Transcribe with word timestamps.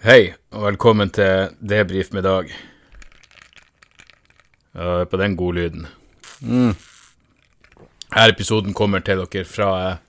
Hei, 0.00 0.30
og 0.56 0.62
velkommen 0.64 1.10
til 1.12 1.50
Debrif 1.60 2.08
med 2.16 2.24
Dag. 2.24 2.46
Hør 4.72 5.02
på 5.04 5.18
den 5.20 5.34
godlyden. 5.36 5.82
Mm. 6.40 6.70
Her 8.14 8.32
episoden 8.32 8.72
kommer 8.72 9.04
til 9.04 9.20
dere 9.20 9.44
fra 9.44 9.68
eh, 9.90 10.00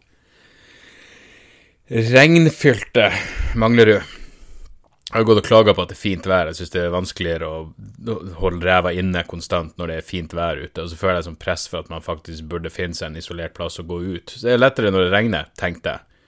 regnfylte 2.14 3.10
Manglerud. 3.60 4.16
Jeg 5.10 5.18
har 5.18 5.28
gått 5.28 5.44
og 5.44 5.50
klaga 5.50 5.76
på 5.76 5.84
at 5.84 5.92
det 5.92 5.98
er 5.98 6.06
fint 6.06 6.32
vær. 6.32 6.54
Jeg 6.54 6.62
syns 6.62 6.74
det 6.78 6.86
er 6.86 6.96
vanskeligere 6.96 7.52
å 7.52 7.68
holde 8.40 8.64
ræva 8.64 8.96
inne 8.96 9.26
konstant 9.28 9.76
når 9.76 9.92
det 9.92 10.00
er 10.00 10.10
fint 10.14 10.32
vær 10.40 10.64
ute. 10.64 10.86
Og 10.86 10.88
så 10.88 11.02
føler 11.04 11.20
jeg 11.20 11.28
som 11.28 11.40
press 11.44 11.68
for 11.68 11.84
at 11.84 11.92
man 11.92 12.08
faktisk 12.08 12.48
burde 12.48 12.72
finne 12.72 12.96
seg 12.96 13.12
en 13.12 13.20
isolert 13.20 13.60
plass 13.60 13.84
å 13.84 13.88
gå 13.92 14.00
ut. 14.08 14.38
Så 14.38 14.48
det 14.48 14.56
er 14.56 14.64
lettere 14.64 14.96
når 14.96 15.10
det 15.10 15.14
regner, 15.18 15.52
tenkte 15.60 15.98
jeg. 15.98 16.24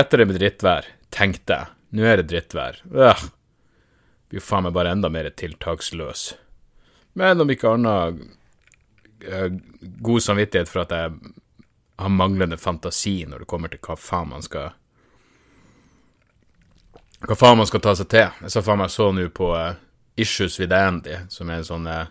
Lettere 0.00 0.24
med 0.24 0.40
drittvær, 0.40 0.88
tenkte 1.12 1.60
jeg. 1.60 1.76
Nå 1.92 2.04
er 2.08 2.20
det 2.20 2.30
drittvær. 2.30 2.80
Øh. 2.88 3.24
Blir 4.32 4.40
faen 4.40 4.64
meg 4.64 4.72
bare 4.72 4.94
enda 4.94 5.10
mer 5.12 5.28
tiltaksløs. 5.36 6.32
Men 7.20 7.40
om 7.44 7.50
ikke 7.52 7.74
annet 7.74 8.22
uh, 9.28 9.48
god 9.80 10.24
samvittighet 10.24 10.70
for 10.72 10.86
at 10.86 10.94
jeg 10.96 11.12
har 12.00 12.08
manglende 12.08 12.56
fantasi 12.56 13.26
når 13.28 13.44
det 13.44 13.50
kommer 13.50 13.68
til 13.68 13.82
hva 13.84 13.98
faen 14.00 14.32
man 14.32 14.44
skal 14.46 14.72
Hva 17.22 17.36
faen 17.38 17.60
man 17.60 17.68
skal 17.68 17.84
ta 17.84 17.92
seg 17.94 18.08
til. 18.10 18.32
Jeg 18.42 18.50
sa 18.50 18.64
faen 18.64 18.80
meg 18.80 18.90
så 18.90 19.12
nå 19.14 19.28
på 19.30 19.52
uh, 19.52 19.76
Issues 20.16 20.56
with 20.58 20.74
Andy, 20.74 21.20
som 21.30 21.52
er 21.52 21.60
en 21.60 21.68
sånn 21.68 21.86
uh, 21.86 22.08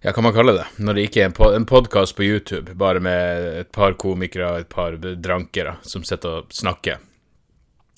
ja, 0.00 0.12
hva 0.12 0.22
man 0.22 0.36
kaller 0.36 0.60
det, 0.60 0.68
når 0.80 0.96
det 0.96 1.02
ikke 1.08 1.24
er 1.24 1.26
en, 1.28 1.34
po 1.36 1.50
en 1.52 1.66
podkast 1.68 2.14
på 2.16 2.24
YouTube, 2.24 2.76
bare 2.78 3.02
med 3.04 3.48
et 3.64 3.72
par 3.72 3.96
komikere 4.00 4.46
og 4.52 4.62
et 4.62 4.70
par 4.70 4.96
drankere 4.96 5.74
som 5.84 6.04
sitter 6.06 6.38
og 6.38 6.54
snakker. 6.56 7.02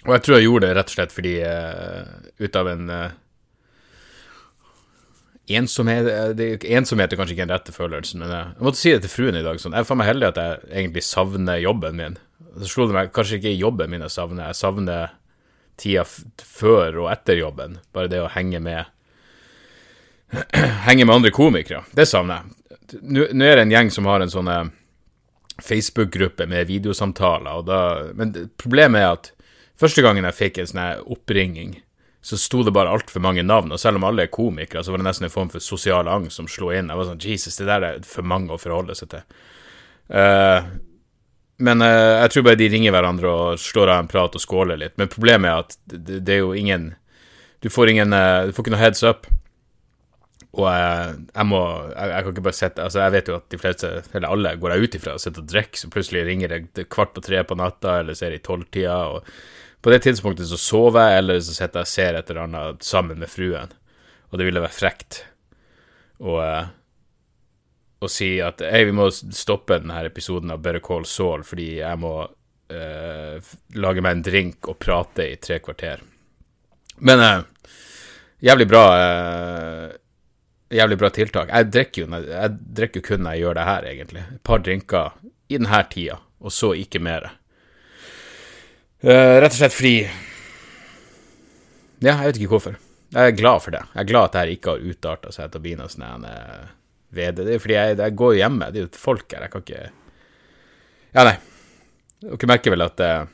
Og 0.02 0.14
jeg 0.16 0.24
tror 0.24 0.36
jeg 0.36 0.48
gjorde 0.48 0.68
det 0.68 0.76
rett 0.78 0.90
og 0.90 0.96
slett 0.96 1.14
fordi 1.14 1.34
uh, 1.46 2.06
ut 2.42 2.56
av 2.58 2.70
en 2.72 2.88
uh, 2.90 3.12
ensomhet 5.52 6.08
det, 6.38 6.48
Ensomhet 6.74 7.12
er 7.12 7.18
kanskje 7.20 7.36
ikke 7.36 7.46
den 7.46 7.54
rette 7.54 7.74
følelsen, 7.74 8.22
men 8.22 8.32
jeg, 8.34 8.54
jeg 8.56 8.66
måtte 8.66 8.80
si 8.80 8.92
det 8.94 9.02
til 9.04 9.12
fruen 9.12 9.38
i 9.38 9.44
dag. 9.46 9.60
Sånn, 9.62 9.76
jeg 9.76 9.84
er 9.84 9.88
faen 9.88 10.00
meg 10.00 10.10
heldig 10.10 10.30
at 10.32 10.40
jeg 10.42 10.62
egentlig 10.70 11.04
savner 11.06 11.62
jobben 11.62 11.98
min. 11.98 12.18
Så 12.58 12.70
slo 12.74 12.88
det 12.88 12.96
meg 12.96 13.12
kanskje 13.14 13.38
ikke 13.38 13.54
jobben 13.54 13.92
min 13.92 14.04
jeg 14.04 14.14
savner, 14.14 14.50
jeg 14.50 14.58
savner 14.58 15.14
tida 15.80 16.04
før 16.06 17.04
og 17.04 17.12
etter 17.12 17.38
jobben. 17.40 17.78
Bare 17.94 18.10
det 18.12 18.22
å 18.22 18.30
henge 18.32 18.60
med 18.62 18.90
Henge 20.86 21.04
med 21.04 21.14
andre 21.14 21.32
komikere. 21.34 21.82
Det 21.92 22.06
savner 22.08 22.40
jeg. 22.40 22.58
Nå, 23.02 23.26
nå 23.36 23.46
er 23.46 23.58
det 23.58 23.66
en 23.66 23.74
gjeng 23.74 23.90
som 23.92 24.08
har 24.08 24.24
en 24.24 24.32
sånn 24.32 24.50
Facebook-gruppe 25.62 26.46
med 26.48 26.66
videosamtaler, 26.70 27.60
og 27.60 27.68
da 27.68 28.12
Men 28.16 28.32
problemet 28.60 29.00
er 29.02 29.10
at 29.12 29.30
Første 29.82 30.04
gangen 30.04 30.26
jeg 30.28 30.38
fikk 30.38 30.60
en 30.62 30.70
sånn 30.70 31.08
oppringing, 31.10 31.74
så 32.22 32.38
sto 32.38 32.62
det 32.62 32.70
bare 32.74 32.92
altfor 32.94 33.22
mange 33.24 33.42
navn, 33.42 33.72
og 33.74 33.80
selv 33.82 33.98
om 33.98 34.06
alle 34.06 34.28
er 34.28 34.30
komikere, 34.30 34.84
så 34.86 34.94
var 34.94 35.02
det 35.02 35.08
nesten 35.08 35.26
en 35.26 35.34
form 35.34 35.50
for 35.50 35.64
sosial 35.64 36.06
angst 36.06 36.38
som 36.38 36.46
slo 36.46 36.70
inn. 36.70 36.92
Jeg 36.92 37.00
var 37.00 37.08
sånn 37.08 37.24
Jesus, 37.24 37.58
det 37.58 37.66
der 37.66 37.86
er 37.88 38.00
for 38.06 38.22
mange 38.22 38.54
å 38.54 38.60
forholde 38.62 38.94
seg 38.94 39.10
til. 39.10 39.24
Uh, 40.06 40.62
men 41.62 41.82
uh, 41.82 42.22
jeg 42.22 42.32
tror 42.34 42.46
bare 42.46 42.60
de 42.60 42.68
ringer 42.70 42.94
hverandre 42.94 43.30
og 43.30 43.62
slår 43.62 43.90
av 43.90 44.04
en 44.04 44.10
prat 44.10 44.38
og 44.38 44.42
skåler 44.42 44.78
litt. 44.78 44.94
Men 45.02 45.10
problemet 45.10 45.50
er 45.50 45.64
at 45.64 45.76
det, 45.90 46.20
det 46.26 46.36
er 46.36 46.44
jo 46.44 46.56
ingen 46.58 46.92
Du 47.62 47.68
får 47.70 47.92
ingen 47.92 48.14
uh, 48.16 48.48
Du 48.48 48.50
får 48.52 48.64
ikke 48.64 48.74
noe 48.74 48.82
heads 48.82 49.02
up. 49.06 49.28
Og 50.52 50.66
jeg, 50.68 51.14
jeg 51.32 51.48
må 51.48 51.60
jeg, 51.62 52.10
jeg, 52.10 52.24
kan 52.24 52.34
ikke 52.34 52.44
bare 52.44 52.58
sette 52.58 52.84
Altså, 52.84 53.00
jeg 53.00 53.14
vet 53.14 53.30
jo 53.30 53.36
at 53.38 53.46
de 53.54 53.60
fleste, 53.62 53.90
eller 54.12 54.28
alle, 54.28 54.54
går 54.60 54.74
jeg 54.74 54.84
ut 54.84 54.96
ifra 54.98 55.16
og 55.16 55.22
sitter 55.22 55.44
og 55.44 55.50
drikker, 55.54 55.80
så 55.80 55.90
plutselig 55.94 56.26
ringer 56.28 56.56
det 56.76 56.86
kvart 56.92 57.14
på 57.16 57.24
tre 57.24 57.40
på 57.46 57.56
natta, 57.56 58.00
eller 58.02 58.18
så 58.18 58.26
er 58.26 58.34
det 58.34 58.42
i 58.42 58.46
tolvtida, 58.50 58.98
og 59.14 59.30
på 59.82 59.90
det 59.90 59.98
tidspunktet 60.04 60.46
så 60.46 60.58
sover 60.60 61.10
jeg, 61.10 61.22
eller 61.22 61.40
så 61.42 61.56
sitter 61.56 61.82
jeg 61.82 61.88
og 61.88 61.90
ser 61.90 62.18
et 62.18 62.30
eller 62.30 62.44
annet 62.46 62.84
sammen 62.86 63.18
med 63.18 63.30
fruen. 63.30 63.72
Og 64.30 64.38
det 64.38 64.46
ville 64.46 64.62
være 64.62 64.76
frekt 64.76 65.24
å, 66.22 66.36
uh, 66.38 66.68
å 67.98 68.10
si 68.10 68.36
at 68.44 68.62
hei, 68.62 68.84
vi 68.88 68.94
må 68.96 69.08
stoppe 69.10 69.80
denne 69.82 70.04
episoden 70.06 70.54
av 70.54 70.62
Better 70.62 70.82
Call 70.84 71.04
Saul 71.08 71.42
fordi 71.46 71.68
jeg 71.80 72.00
må 72.00 72.14
uh, 72.22 73.50
lage 73.74 74.04
meg 74.04 74.16
en 74.16 74.24
drink 74.30 74.70
og 74.70 74.78
prate 74.82 75.26
i 75.34 75.40
tre 75.42 75.58
kvarter. 75.64 76.06
Men 77.02 77.26
uh, 77.26 77.74
jævlig 78.42 78.70
bra 78.70 78.86
Jævlig 80.72 80.96
bra 80.96 81.08
tiltak. 81.12 81.50
Jeg 81.52 81.68
drikker 81.68 82.00
jo, 82.00 82.18
jeg 82.32 82.52
drikker 82.78 83.02
kun 83.04 83.26
når 83.26 83.34
jeg 83.34 83.42
gjør 83.42 83.56
det 83.58 83.64
her, 83.66 83.86
egentlig. 83.90 84.22
Et 84.24 84.40
par 84.48 84.62
drinker 84.64 85.10
i 85.52 85.58
denne 85.58 85.80
tida, 85.92 86.14
og 86.40 86.54
så 86.56 86.70
ikke 86.72 87.02
mer. 87.04 87.26
Uh, 89.02 89.40
rett 89.42 89.50
og 89.50 89.58
slett 89.58 89.74
fordi 89.74 89.96
Ja, 92.02 92.14
jeg 92.20 92.28
vet 92.28 92.38
ikke 92.38 92.52
hvorfor. 92.54 92.76
Jeg 93.12 93.32
er 93.32 93.36
glad 93.36 93.62
for 93.64 93.74
det. 93.74 93.82
Jeg 93.92 94.00
er 94.02 94.08
glad 94.08 94.30
at 94.30 94.36
dette 94.38 94.54
ikke 94.56 94.74
har 94.74 94.86
utarta 94.92 95.32
seg 95.34 95.50
til 95.50 95.60
å 95.60 95.64
bli 95.66 95.74
noe 95.78 95.90
sånn 95.92 96.24
VD. 96.24 96.70
ved 97.12 97.34
det. 97.36 97.44
Det 97.44 97.54
er 97.54 97.62
fordi 97.62 97.76
jeg, 97.76 97.96
jeg, 97.98 98.16
går 98.22 98.36
hjemme. 98.38 98.70
Det 98.72 98.80
er 98.80 98.86
jo 98.86 99.02
folk 99.02 99.34
her. 99.34 99.44
Jeg 99.44 99.52
kan 99.52 99.64
ikke 99.66 99.82
Ja, 101.12 101.24
nei. 101.28 101.36
Dere 102.22 102.48
merker 102.48 102.72
vel 102.72 102.86
at 102.86 103.02
uh, 103.02 103.26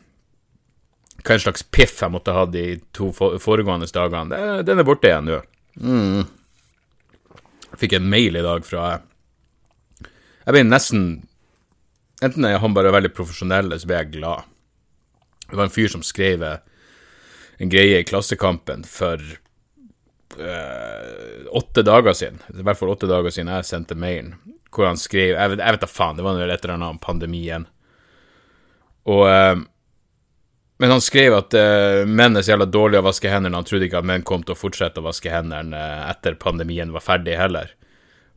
hva 1.22 1.36
en 1.36 1.44
slags 1.44 1.62
piff 1.62 2.00
jeg 2.00 2.14
måtte 2.14 2.34
ha 2.34 2.46
de 2.48 2.64
to 2.96 3.10
foregående 3.12 3.88
dagene. 3.92 4.62
Den 4.66 4.80
er 4.80 4.86
borte 4.88 5.10
igjen 5.10 5.28
nå. 5.28 5.38
Mm. 5.78 6.24
Fikk 7.78 7.98
en 7.98 8.08
mail 8.10 8.38
i 8.38 8.42
dag 8.42 8.64
fra 8.66 8.84
Jeg 10.00 10.54
ble 10.54 10.62
nesten 10.64 11.02
Enten 12.24 12.46
er 12.48 12.58
han 12.58 12.74
bare 12.74 12.90
veldig 12.90 13.12
profesjonell, 13.14 13.68
eller 13.68 13.78
så 13.78 13.86
ble 13.86 13.98
jeg 14.00 14.14
glad. 14.16 14.46
Det 15.50 15.56
var 15.56 15.64
en 15.64 15.72
fyr 15.74 15.88
som 15.88 16.02
skrev 16.04 16.44
en 17.58 17.70
greie 17.72 17.98
i 18.00 18.04
Klassekampen 18.06 18.84
for 18.86 19.22
øh, 20.38 21.46
åtte 21.50 21.82
dager 21.82 22.12
siden. 22.12 22.38
I 22.54 22.62
hvert 22.62 22.78
fall 22.78 22.92
åtte 22.92 23.08
dager 23.10 23.34
siden 23.34 23.50
jeg 23.52 23.66
sendte 23.66 23.98
mailen, 23.98 24.36
hvor 24.74 24.86
han 24.86 25.00
skrev 25.00 25.34
Jeg 25.34 25.54
vet, 25.54 25.64
jeg 25.64 25.76
vet 25.76 25.82
da 25.82 25.90
faen, 25.90 26.18
det 26.18 26.26
var 26.26 26.36
noe 26.36 26.46
et 26.46 26.62
eller 26.62 26.76
annet 26.76 26.94
om 26.94 27.02
pandemien. 27.02 27.66
Og 29.08 29.24
øh, 29.28 29.64
Men 30.78 30.90
han 30.94 31.00
skrev 31.02 31.34
at 31.34 31.54
øh, 31.58 32.04
menn 32.06 32.36
er 32.38 32.44
så 32.46 32.52
jævla 32.52 32.68
dårlige 32.70 33.00
å 33.02 33.08
vaske 33.08 33.30
hendene. 33.32 33.58
Han 33.58 33.66
trodde 33.66 33.88
ikke 33.88 33.98
at 33.98 34.06
menn 34.06 34.22
kom 34.22 34.44
til 34.46 34.54
å 34.54 34.60
fortsette 34.60 35.00
å 35.02 35.08
vaske 35.08 35.32
hendene 35.32 35.80
etter 36.06 36.38
pandemien 36.38 36.92
var 36.94 37.02
ferdig, 37.02 37.34
heller. 37.34 37.72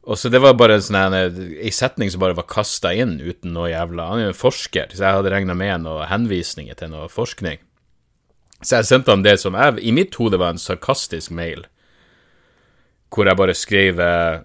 Og 0.04 0.18
så 0.18 0.30
Det 0.30 0.42
var 0.42 0.58
bare 0.58 0.80
en 0.80 0.86
sånn 0.86 1.14
ei 1.14 1.72
setning 1.74 2.10
som 2.10 2.24
bare 2.24 2.38
var 2.38 2.50
kasta 2.50 2.94
inn 2.94 3.20
uten 3.22 3.54
noe 3.54 3.70
jævla 3.70 4.08
Han 4.10 4.22
er 4.22 4.26
jo 4.30 4.32
en 4.34 4.40
forsker, 4.40 4.96
så 4.96 5.04
jeg 5.04 5.18
hadde 5.20 5.34
regna 5.34 5.54
med 5.54 5.84
noen 5.84 6.10
henvisninger 6.10 6.78
til 6.78 6.90
noe 6.94 7.10
forskning. 7.12 7.62
Så 8.62 8.80
jeg 8.80 8.90
sendte 8.90 9.14
han 9.14 9.26
det 9.26 9.40
som 9.42 9.58
jeg, 9.58 9.78
i 9.82 9.94
mitt 9.94 10.16
hode 10.22 10.40
var 10.42 10.54
en 10.54 10.62
sarkastisk 10.62 11.34
mail, 11.34 11.66
hvor 13.14 13.28
jeg 13.28 13.38
bare 13.38 13.58
skrev 13.58 14.00
eh, 14.00 14.42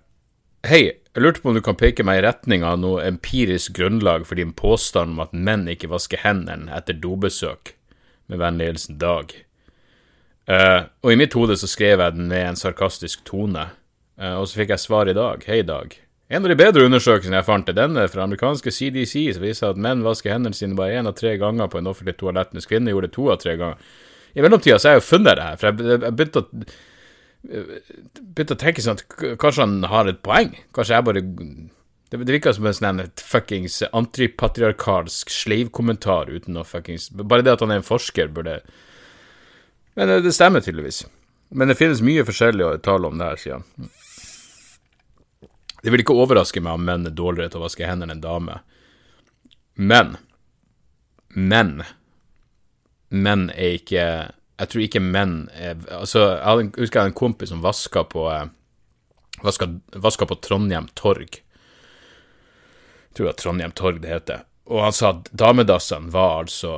Hei, 0.66 0.80
jeg 1.14 1.22
lurte 1.22 1.40
på 1.40 1.52
om 1.52 1.54
du 1.54 1.62
kan 1.62 1.76
peke 1.78 2.02
meg 2.02 2.18
i 2.18 2.22
retning 2.24 2.64
av 2.66 2.80
noe 2.82 3.04
empirisk 3.06 3.76
grunnlag 3.76 4.24
for 4.26 4.40
din 4.40 4.50
påstand 4.56 5.14
om 5.14 5.20
at 5.22 5.36
menn 5.36 5.68
ikke 5.70 5.92
vasker 5.92 6.24
hendene 6.24 6.72
etter 6.74 6.96
dobesøk. 6.98 7.76
Med 8.26 8.40
vennlig 8.42 8.66
hilsen 8.72 8.98
Dag. 8.98 9.30
Uh, 10.50 10.90
og 11.06 11.12
i 11.12 11.18
mitt 11.20 11.36
hode 11.38 11.54
så 11.60 11.70
skrev 11.70 12.02
jeg 12.02 12.16
den 12.16 12.26
med 12.32 12.48
en 12.48 12.58
sarkastisk 12.58 13.22
tone. 13.28 13.68
Uh, 14.16 14.38
og 14.40 14.48
så 14.48 14.62
fikk 14.62 14.72
jeg 14.74 14.82
svar 14.82 15.10
i 15.10 15.16
dag. 15.16 15.44
Hei, 15.46 15.60
Dag. 15.66 15.94
En 16.26 16.42
av 16.42 16.50
de 16.50 16.56
bedre 16.58 16.88
undersøkelsene 16.88 17.38
jeg 17.38 17.46
fant, 17.46 17.68
er 17.70 17.76
denne 17.76 18.08
fra 18.10 18.24
amerikanske 18.24 18.72
CDC, 18.74 19.14
som 19.36 19.44
viser 19.44 19.68
at 19.70 19.78
menn 19.78 20.02
vasker 20.02 20.32
hendene 20.32 20.56
sine 20.58 20.74
bare 20.74 20.96
én 20.98 21.06
av 21.06 21.14
tre 21.14 21.36
ganger 21.38 21.70
på 21.70 21.78
en 21.78 21.86
offentlig 21.86 22.16
toalett, 22.18 22.50
mens 22.56 22.66
kvinner 22.66 22.90
gjorde 22.90 23.12
det 23.12 23.14
to 23.14 23.28
av 23.30 23.38
tre 23.44 23.54
ganger. 23.60 23.92
I 24.34 24.42
mellomtida 24.42 24.80
så 24.80 24.88
har 24.88 24.96
jeg 24.96 25.04
jo 25.04 25.06
funnet 25.06 25.38
det 25.38 25.44
her, 25.46 25.60
for 25.60 25.68
jeg, 25.70 26.00
jeg 26.02 26.16
begynte 26.18 26.42
å 26.42 26.66
begynte 27.46 28.56
å 28.56 28.58
tenke 28.58 28.82
sånn 28.82 28.98
at 28.98 29.04
kanskje 29.40 29.62
han 29.62 29.76
har 29.90 30.10
et 30.10 30.22
poeng. 30.24 30.54
Kanskje 30.74 30.96
jeg 30.96 31.06
bare 31.06 31.22
Det, 32.06 32.20
det 32.22 32.34
virka 32.36 32.52
som 32.54 32.66
en 32.66 32.74
sånn 32.74 33.02
fuckings 33.18 33.80
antipatriarkalsk 33.90 35.30
sleivkommentar 35.30 36.30
uten 36.30 36.54
noe 36.54 36.62
fuckings 36.64 37.08
Bare 37.10 37.42
det 37.42 37.56
at 37.56 37.64
han 37.64 37.74
er 37.74 37.80
en 37.80 37.86
forsker, 37.86 38.28
burde 38.30 38.60
Men 39.98 40.22
det 40.22 40.34
stemmer 40.34 40.62
tydeligvis. 40.62 41.04
Men 41.48 41.68
det 41.68 41.78
finnes 41.78 42.02
mye 42.02 42.24
forskjellig 42.26 42.64
å 42.66 42.76
tale 42.82 43.08
om 43.08 43.18
det 43.18 43.30
her, 43.30 43.40
sier 43.40 43.58
han. 43.60 43.90
Det 45.82 45.92
vil 45.92 46.02
ikke 46.02 46.16
overraske 46.18 46.60
meg 46.64 46.78
om 46.78 46.86
menn 46.86 47.06
er 47.06 47.14
dårligere 47.14 47.52
til 47.52 47.60
å 47.60 47.66
vaske 47.68 47.86
hendene 47.86 48.16
enn 48.16 48.24
damer. 48.24 48.64
Men 49.76 50.16
Menn 51.36 51.82
Menn 53.12 53.50
er 53.52 53.76
ikke 53.76 54.04
Jeg 54.56 54.70
tror 54.72 54.82
ikke 54.86 55.02
menn 55.04 55.34
er 55.52 55.76
Altså, 55.92 56.22
jeg 56.40 56.70
husker 56.78 56.98
jeg 56.98 57.02
hadde 57.02 57.12
en 57.12 57.18
kompis 57.18 57.52
som 57.52 57.64
vaska 57.64 58.06
på 58.08 58.24
eh, 58.32 58.46
vaska 59.44 60.26
på 60.26 60.38
Trondheim 60.40 60.86
Torg. 60.96 61.36
Jeg 61.36 63.12
tror 63.12 63.26
det 63.26 63.32
var 63.34 63.40
Trondheim 63.42 63.74
Torg 63.76 64.00
det 64.00 64.14
heter. 64.14 64.46
Og 64.72 64.80
han 64.80 64.96
sa 64.96 65.10
at 65.12 65.28
damedassene 65.36 66.08
var 66.10 66.38
altså 66.40 66.72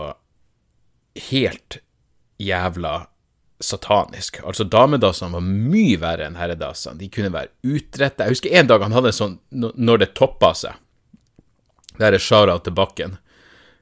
helt 1.30 1.78
jævla 2.42 2.96
satanisk. 3.60 4.40
Altså, 4.46 4.64
damedassene 4.64 5.34
var 5.34 5.44
mye 5.44 5.98
verre 6.00 6.28
enn 6.28 6.38
herredassene. 6.38 6.98
De 7.00 7.08
kunne 7.12 7.32
være 7.34 7.50
utrettet, 7.66 8.24
Jeg 8.26 8.36
husker 8.36 8.54
en 8.54 8.70
dag 8.70 8.84
han 8.84 8.94
hadde 8.94 9.14
sånn 9.14 9.38
når 9.50 10.04
det 10.04 10.14
toppa 10.18 10.52
seg. 10.54 10.78
Der 11.98 12.14
er 12.14 12.22
Shara 12.22 12.58
til 12.62 12.76
bakken. 12.78 13.18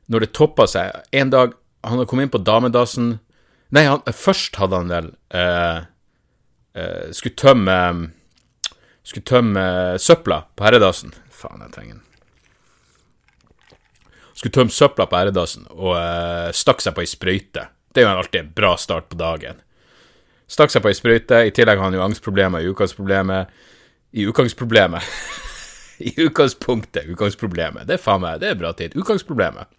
Når 0.08 0.25
det 0.25 0.32
toppa 0.38 0.69
seg 0.70 0.93
En 1.12 1.31
dag 1.31 1.52
han 1.82 1.99
hadde 1.99 2.06
kommet 2.08 2.28
inn 2.28 2.34
på 2.34 2.44
damedassen, 2.46 3.19
Nei, 3.75 3.82
han, 3.82 4.02
først 4.14 4.56
hadde 4.61 4.78
han 4.78 4.93
vel 4.93 5.08
eh, 5.34 5.79
eh, 6.79 7.08
Skulle 7.11 7.34
tømme 7.34 7.79
Skulle 9.02 9.26
tømme 9.26 9.64
søpla 9.99 10.44
på 10.55 10.67
herredassen. 10.67 11.12
Faen, 11.31 11.62
jeg 11.67 11.75
trenger 11.75 11.99
den. 11.99 12.02
Skulle 14.37 14.55
tømme 14.55 14.75
søpla 14.75 15.06
på 15.11 15.19
herredassen 15.19 15.67
og 15.75 15.94
eh, 15.99 16.49
stakk 16.56 16.82
seg 16.82 16.96
på 16.96 17.05
ei 17.05 17.11
sprøyte. 17.11 17.69
Det 17.94 18.02
er 18.02 18.08
jo 18.08 18.19
alltid 18.20 18.40
en 18.43 18.50
bra 18.56 18.75
start 18.81 19.06
på 19.08 19.19
dagen. 19.20 19.62
Stakk 20.46 20.70
seg 20.70 20.84
på 20.84 20.90
ei 20.93 20.96
sprøyte. 20.96 21.40
I 21.48 21.54
tillegg 21.54 21.81
har 21.81 21.88
han 21.88 21.96
jo 21.96 22.04
angstproblemer 22.04 22.62
i 22.62 22.70
utgangsproblemet. 22.70 23.50
I 24.14 24.26
utgangsproblemet. 24.31 25.08
I 26.08 26.12
utgangspunktet. 26.26 27.08
Utgangsproblemet. 27.10 27.87
Det 27.88 27.96
er 27.96 28.02
faen 28.02 28.22
meg, 28.22 28.40
det 28.43 28.52
er 28.52 28.60
bra 28.60 28.72
tid. 28.76 28.94
Utgangsproblemet. 28.98 29.72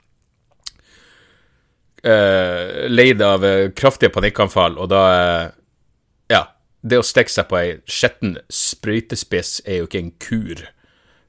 Uh, 2.07 2.85
leid 2.91 3.21
av 3.25 3.43
uh, 3.43 3.69
kraftige 3.75 4.13
panikkanfall, 4.13 4.77
og 4.79 4.91
da 4.93 5.03
uh, 5.07 5.55
Ja. 6.31 6.43
Det 6.87 6.99
å 7.01 7.03
stikke 7.03 7.33
seg 7.33 7.47
på 7.49 7.57
ei 7.57 7.69
skitten 7.89 8.35
sprøytespiss 8.53 9.57
er 9.65 9.81
jo 9.81 9.87
ikke 9.87 9.99
en 9.99 10.11
kur 10.21 10.61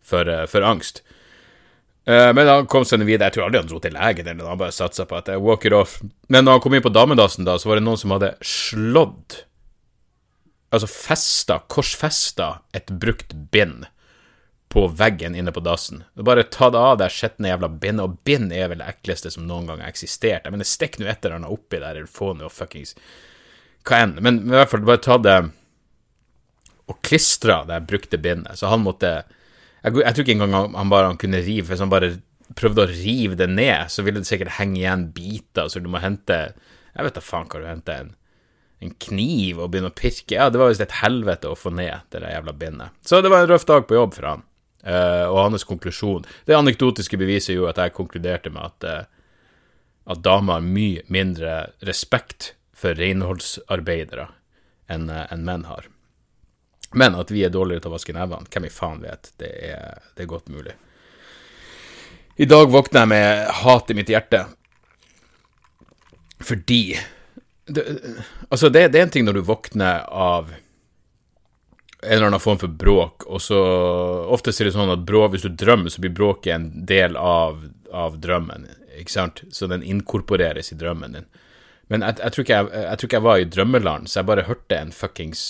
for, 0.05 0.29
for 0.47 0.63
angst. 0.63 1.01
Uh, 2.09 2.31
men 2.33 2.49
han 2.49 2.69
kom 2.71 2.87
seg 2.89 3.03
videre. 3.05 3.29
Jeg 3.29 3.37
tror 3.37 3.49
aldri 3.49 3.61
han 3.61 3.69
dro 3.69 3.83
til 3.85 3.93
legen, 3.93 4.31
eller 4.31 4.49
han 4.49 4.61
bare 4.61 4.73
satsa 4.73 5.05
på 5.09 5.19
at 5.19 5.29
jeg 5.29 5.43
walk 5.45 5.67
it 5.69 5.77
off. 5.77 5.99
Men 6.33 6.49
da 6.49 6.57
han 6.57 6.65
kom 6.65 6.77
inn 6.77 6.85
på 6.85 6.95
damedassen, 6.95 7.45
da, 7.45 7.59
så 7.61 7.69
var 7.69 7.81
det 7.81 7.85
noen 7.85 8.01
som 8.01 8.17
hadde 8.17 8.35
slått 8.45 9.45
Altså 10.69 10.85
festa, 10.85 11.63
korsfesta, 11.73 12.59
et 12.77 12.91
brukt 13.01 13.31
bind 13.33 13.87
på 14.69 14.83
veggen 14.93 15.33
inne 15.33 15.53
på 15.53 15.63
dassen. 15.65 16.03
Bare 16.13 16.45
ta 16.45 16.69
det 16.69 16.81
av 16.81 16.99
det 17.01 17.09
skitne 17.15 17.49
jævla 17.49 17.71
bindet, 17.73 18.05
og 18.05 18.19
bind 18.29 18.53
er 18.53 18.69
vel 18.69 18.83
det 18.83 18.91
ekleste 18.93 19.33
som 19.33 19.47
noen 19.49 19.65
gang 19.71 19.81
har 19.81 19.89
eksistert. 19.89 20.45
Jeg 20.45 20.53
mener, 20.53 20.69
stikk 20.69 20.99
nå 21.01 21.09
et 21.09 21.25
eller 21.25 21.39
annet 21.39 21.55
oppi 21.55 21.81
der, 21.81 21.97
eller 21.97 22.11
få 22.13 22.35
noe 22.37 22.53
fuckings 22.53 22.93
Hva 23.89 24.03
enn. 24.05 24.19
Men 24.21 24.43
i 24.45 24.59
hvert 24.59 24.75
fall, 24.75 24.85
bare 24.85 25.01
ta 25.05 25.17
det 25.25 25.39
og 26.89 27.01
klistra 27.05 27.63
det 27.69 27.81
brukte 27.89 28.21
bindet. 28.21 28.61
Så 28.61 28.69
han 28.69 28.85
måtte 28.85 29.23
jeg, 29.89 30.03
jeg, 30.05 30.15
tror 30.15 30.27
ikke 30.27 30.37
engang 30.37 30.75
han 30.77 30.93
bare 30.93 31.11
han 31.11 31.21
kunne 31.21 31.41
rive, 31.45 31.67
hvis 31.71 31.83
han 31.83 31.93
bare 31.93 32.13
prøvde 32.57 32.85
å 32.85 32.91
rive 32.91 33.37
det 33.39 33.49
ned, 33.51 33.91
så 33.93 34.05
ville 34.05 34.23
det 34.23 34.29
sikkert 34.29 34.57
henge 34.59 34.81
igjen 34.81 35.09
biter, 35.15 35.69
så 35.69 35.83
du 35.83 35.91
må 35.93 36.01
hente 36.03 36.39
Jeg 36.95 37.07
vet 37.07 37.19
da 37.19 37.23
faen 37.23 37.49
hva 37.51 37.61
du 37.61 37.69
henter, 37.69 38.07
en, 38.07 38.15
en 38.83 38.95
kniv 39.05 39.61
og 39.61 39.73
begynne 39.73 39.93
å 39.93 39.97
pirke 39.97 40.39
Ja, 40.39 40.49
det 40.51 40.61
var 40.61 40.73
visst 40.73 40.85
et 40.85 41.01
helvete 41.03 41.51
å 41.51 41.59
få 41.59 41.73
ned 41.75 42.09
det 42.13 42.23
der 42.23 42.33
jævla 42.33 42.55
bindet. 42.57 42.97
Så 43.05 43.21
det 43.23 43.33
var 43.33 43.45
en 43.45 43.53
røff 43.53 43.67
dag 43.69 43.87
på 43.89 43.99
jobb 43.99 44.17
for 44.17 44.31
han. 44.33 44.47
Uh, 44.79 45.27
og 45.27 45.41
hans 45.43 45.65
konklusjon 45.67 46.23
Det 46.47 46.55
anekdotiske 46.55 47.19
beviset 47.19 47.57
jo 47.57 47.65
at 47.67 47.81
jeg 47.83 47.97
konkluderte 47.97 48.53
med 48.55 48.63
at, 48.63 48.87
uh, 48.87 50.13
at 50.15 50.23
damer 50.23 50.61
har 50.61 50.65
mye 50.65 51.03
mindre 51.11 51.57
respekt 51.85 52.53
for 52.79 52.95
renholdsarbeidere 52.95 54.29
enn 54.89 55.11
uh, 55.11 55.27
en 55.35 55.43
menn 55.45 55.67
har. 55.69 55.91
Men 56.91 57.15
at 57.15 57.31
vi 57.31 57.45
er 57.45 57.53
dårligere 57.53 57.85
til 57.85 57.91
å 57.93 57.97
vaske 57.97 58.15
nevene, 58.17 58.49
hvem 58.49 58.69
i 58.69 58.73
faen 58.73 59.03
vet? 59.05 59.33
Det 59.41 59.51
er, 59.71 59.99
det 60.17 60.25
er 60.25 60.31
godt 60.31 60.49
mulig. 60.53 60.73
I 62.39 62.47
dag 62.49 62.71
våkner 62.71 63.03
jeg 63.03 63.11
med 63.11 63.51
hat 63.65 63.91
i 63.91 63.97
mitt 63.99 64.13
hjerte. 64.13 64.45
Fordi 66.39 66.83
det, 67.67 67.85
Altså, 68.49 68.69
det, 68.69 68.89
det, 68.89 69.01
er 69.01 69.09
en 69.09 69.13
ting 69.13 69.27
når 69.27 69.41
du 69.41 69.45
våkner 69.49 70.07
av 70.07 70.53
en 71.99 72.13
eller 72.15 72.29
annen 72.31 72.41
form 72.41 72.61
for 72.63 72.71
bråk, 72.71 73.27
og 73.27 73.43
så 73.43 73.59
Ofte 74.31 74.55
er 74.55 74.69
det 74.69 74.77
sånn 74.77 74.95
at 74.95 75.03
bråk, 75.05 75.33
hvis 75.35 75.49
du 75.49 75.51
drømmer, 75.51 75.91
så 75.91 76.01
blir 76.01 76.15
bråket 76.15 76.55
en 76.55 76.69
del 76.87 77.19
av, 77.19 77.65
av 77.91 78.21
drømmen, 78.23 78.69
ikke 79.01 79.17
sant? 79.17 79.43
Så 79.51 79.67
den 79.67 79.83
inkorporeres 79.83 80.73
i 80.73 80.79
drømmen 80.79 81.19
din. 81.19 81.27
Men 81.91 82.05
jeg, 82.07 82.21
jeg, 82.23 82.35
tror 82.37 82.53
jeg, 82.53 82.71
jeg, 82.71 83.01
tror 83.01 83.09
ikke 83.09 83.19
jeg 83.19 83.27
var 83.27 83.43
i 83.43 83.51
drømmeland, 83.57 84.09
så 84.09 84.21
jeg 84.21 84.31
bare 84.31 84.47
hørte 84.47 84.79
en 84.79 84.95
fuckings 84.95 85.49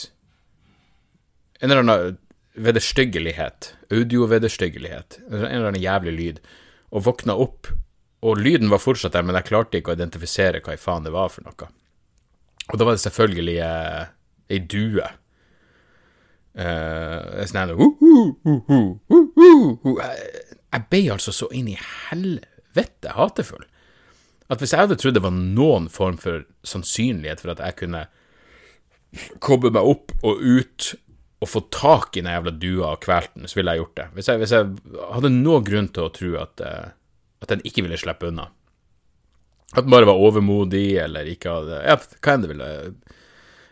en 1.58 1.70
eller 1.70 1.84
annen 1.84 2.16
vederstyggelighet, 2.58 3.74
audiovederstyggelighet, 3.94 5.20
en 5.30 5.44
eller 5.44 5.70
annen 5.70 5.82
jævlig 5.82 6.14
lyd, 6.16 6.40
og 6.90 7.04
våkna 7.06 7.36
opp, 7.38 7.70
og 8.26 8.40
lyden 8.40 8.70
var 8.72 8.82
fortsatt 8.82 9.14
der, 9.14 9.22
men 9.26 9.38
jeg 9.38 9.46
klarte 9.50 9.78
ikke 9.78 9.92
å 9.92 9.98
identifisere 9.98 10.62
hva 10.64 10.74
i 10.74 10.80
faen 10.80 11.06
det 11.06 11.14
var 11.14 11.30
for 11.30 11.46
noe. 11.46 11.70
Og 12.68 12.80
da 12.80 12.86
var 12.86 12.96
det 12.96 13.04
selvfølgelig 13.04 13.56
eh, 13.64 14.10
ei 14.50 14.60
due. 14.66 15.06
Eh, 16.58 17.44
sånn 17.46 17.70
uh, 17.70 17.82
uh, 18.42 18.86
uh, 19.06 20.00
Jeg 20.74 20.86
ble 20.90 21.02
altså 21.14 21.30
så 21.36 21.46
inn 21.54 21.68
i 21.70 21.76
helvete 21.78 23.12
hatefull 23.14 23.62
at 24.48 24.62
hvis 24.62 24.72
jeg 24.72 24.80
hadde 24.80 24.96
trodd 24.98 25.14
det 25.18 25.22
var 25.22 25.34
noen 25.36 25.86
form 25.92 26.16
for 26.20 26.46
sannsynlighet 26.66 27.44
for 27.44 27.52
at 27.52 27.60
jeg 27.62 27.76
kunne 27.82 28.06
koble 29.44 29.70
meg 29.76 29.86
opp 29.86 30.14
og 30.26 30.40
ut 30.40 30.94
å 31.38 31.46
få 31.46 31.62
tak 31.70 32.16
i 32.16 32.22
den 32.22 32.32
jævla 32.32 32.52
dua 32.58 32.92
og 32.94 33.02
kvelt 33.04 33.34
den, 33.36 33.46
så 33.50 33.60
ville 33.60 33.74
jeg 33.74 33.84
gjort 33.84 33.98
det. 34.00 34.06
Hvis 34.16 34.30
jeg, 34.30 34.40
hvis 34.42 34.54
jeg 34.56 35.02
hadde 35.14 35.34
noen 35.34 35.66
grunn 35.66 35.90
til 35.94 36.06
å 36.08 36.14
tro 36.14 36.32
at, 36.40 36.62
uh, 36.64 36.88
at 37.44 37.52
den 37.52 37.62
ikke 37.68 37.84
ville 37.86 38.00
slippe 38.00 38.30
unna. 38.32 38.48
At 39.74 39.84
den 39.84 39.92
bare 39.92 40.08
var 40.08 40.18
overmodig, 40.24 40.96
eller 41.04 41.28
ikke 41.28 41.52
hadde 41.58 41.82
Ja, 41.84 41.98
hva 41.98 42.34
enn 42.34 42.44
det 42.46 42.48
ville 42.54 42.68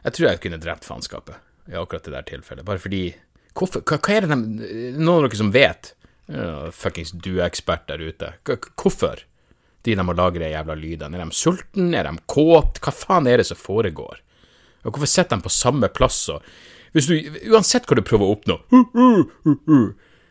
Jeg 0.05 0.13
tror 0.13 0.27
jeg 0.29 0.41
kunne 0.43 0.59
drept 0.61 0.85
faenskapet 0.85 1.71
i 1.73 1.79
akkurat 1.81 2.05
det 2.05 2.13
der 2.13 2.27
tilfellet, 2.29 2.67
bare 2.69 2.83
fordi 2.83 3.07
Hvorfor? 3.57 3.81
Hva, 3.89 3.97
hva 4.05 4.13
er 4.13 4.27
det 4.27 4.35
de 4.35 4.99
Noen 5.01 5.15
av 5.17 5.25
dere 5.25 5.41
som 5.41 5.55
vet? 5.55 5.95
Ja, 6.29 6.69
fuckings 6.75 7.15
dueekspert 7.23 7.87
der 7.89 8.03
ute. 8.03 8.35
Hvorfor? 8.77 9.23
De 9.87 9.95
de 9.95 10.05
må 10.05 10.15
lage 10.19 10.43
de 10.43 10.51
jævla 10.51 10.75
lydene. 10.79 11.17
Er 11.17 11.25
de 11.25 11.39
sultne? 11.39 11.95
Er 11.97 12.09
de 12.11 12.23
kåt? 12.29 12.81
Hva 12.83 12.93
faen 12.93 13.29
er 13.31 13.41
det 13.41 13.47
som 13.49 13.59
foregår? 13.59 14.21
Og 14.83 14.93
hvorfor 14.93 15.11
sitter 15.11 15.39
de 15.39 15.47
på 15.47 15.55
samme 15.55 15.89
plass 15.95 16.19
og 16.35 16.45
hvis 16.97 17.09
du, 17.11 17.17
Uansett 17.53 17.85
hva 17.85 17.99
du 17.99 18.05
prøver 18.07 18.25
å 18.25 18.35
oppnå 18.37 18.57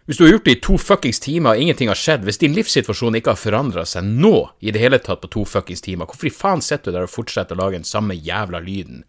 Hvis 0.05 0.17
du 0.17 0.25
har 0.25 0.31
gjort 0.35 0.47
det 0.47 0.55
i 0.55 0.61
to 0.65 0.77
fuckings 0.81 1.21
timer 1.21 1.55
og 1.55 1.61
ingenting 1.61 1.89
har 1.89 1.97
skjedd, 1.97 2.25
hvis 2.25 2.41
din 2.41 2.53
livssituasjon 2.57 3.17
ikke 3.17 3.33
har 3.33 3.41
forandra 3.41 3.85
seg 3.89 4.05
nå 4.05 4.35
i 4.61 4.73
det 4.73 4.81
hele 4.81 4.99
tatt 5.01 5.23
på 5.23 5.31
to 5.33 5.45
fuckings 5.49 5.81
timer, 5.85 6.05
hvorfor 6.05 6.29
i 6.29 6.33
faen 6.33 6.61
sitter 6.61 6.93
du 6.93 6.97
der 6.97 7.07
og 7.07 7.13
fortsetter 7.13 7.57
å 7.57 7.63
lage 7.63 7.79
den 7.79 7.89
samme 7.89 8.13
jævla 8.13 8.61
lyden? 8.61 9.01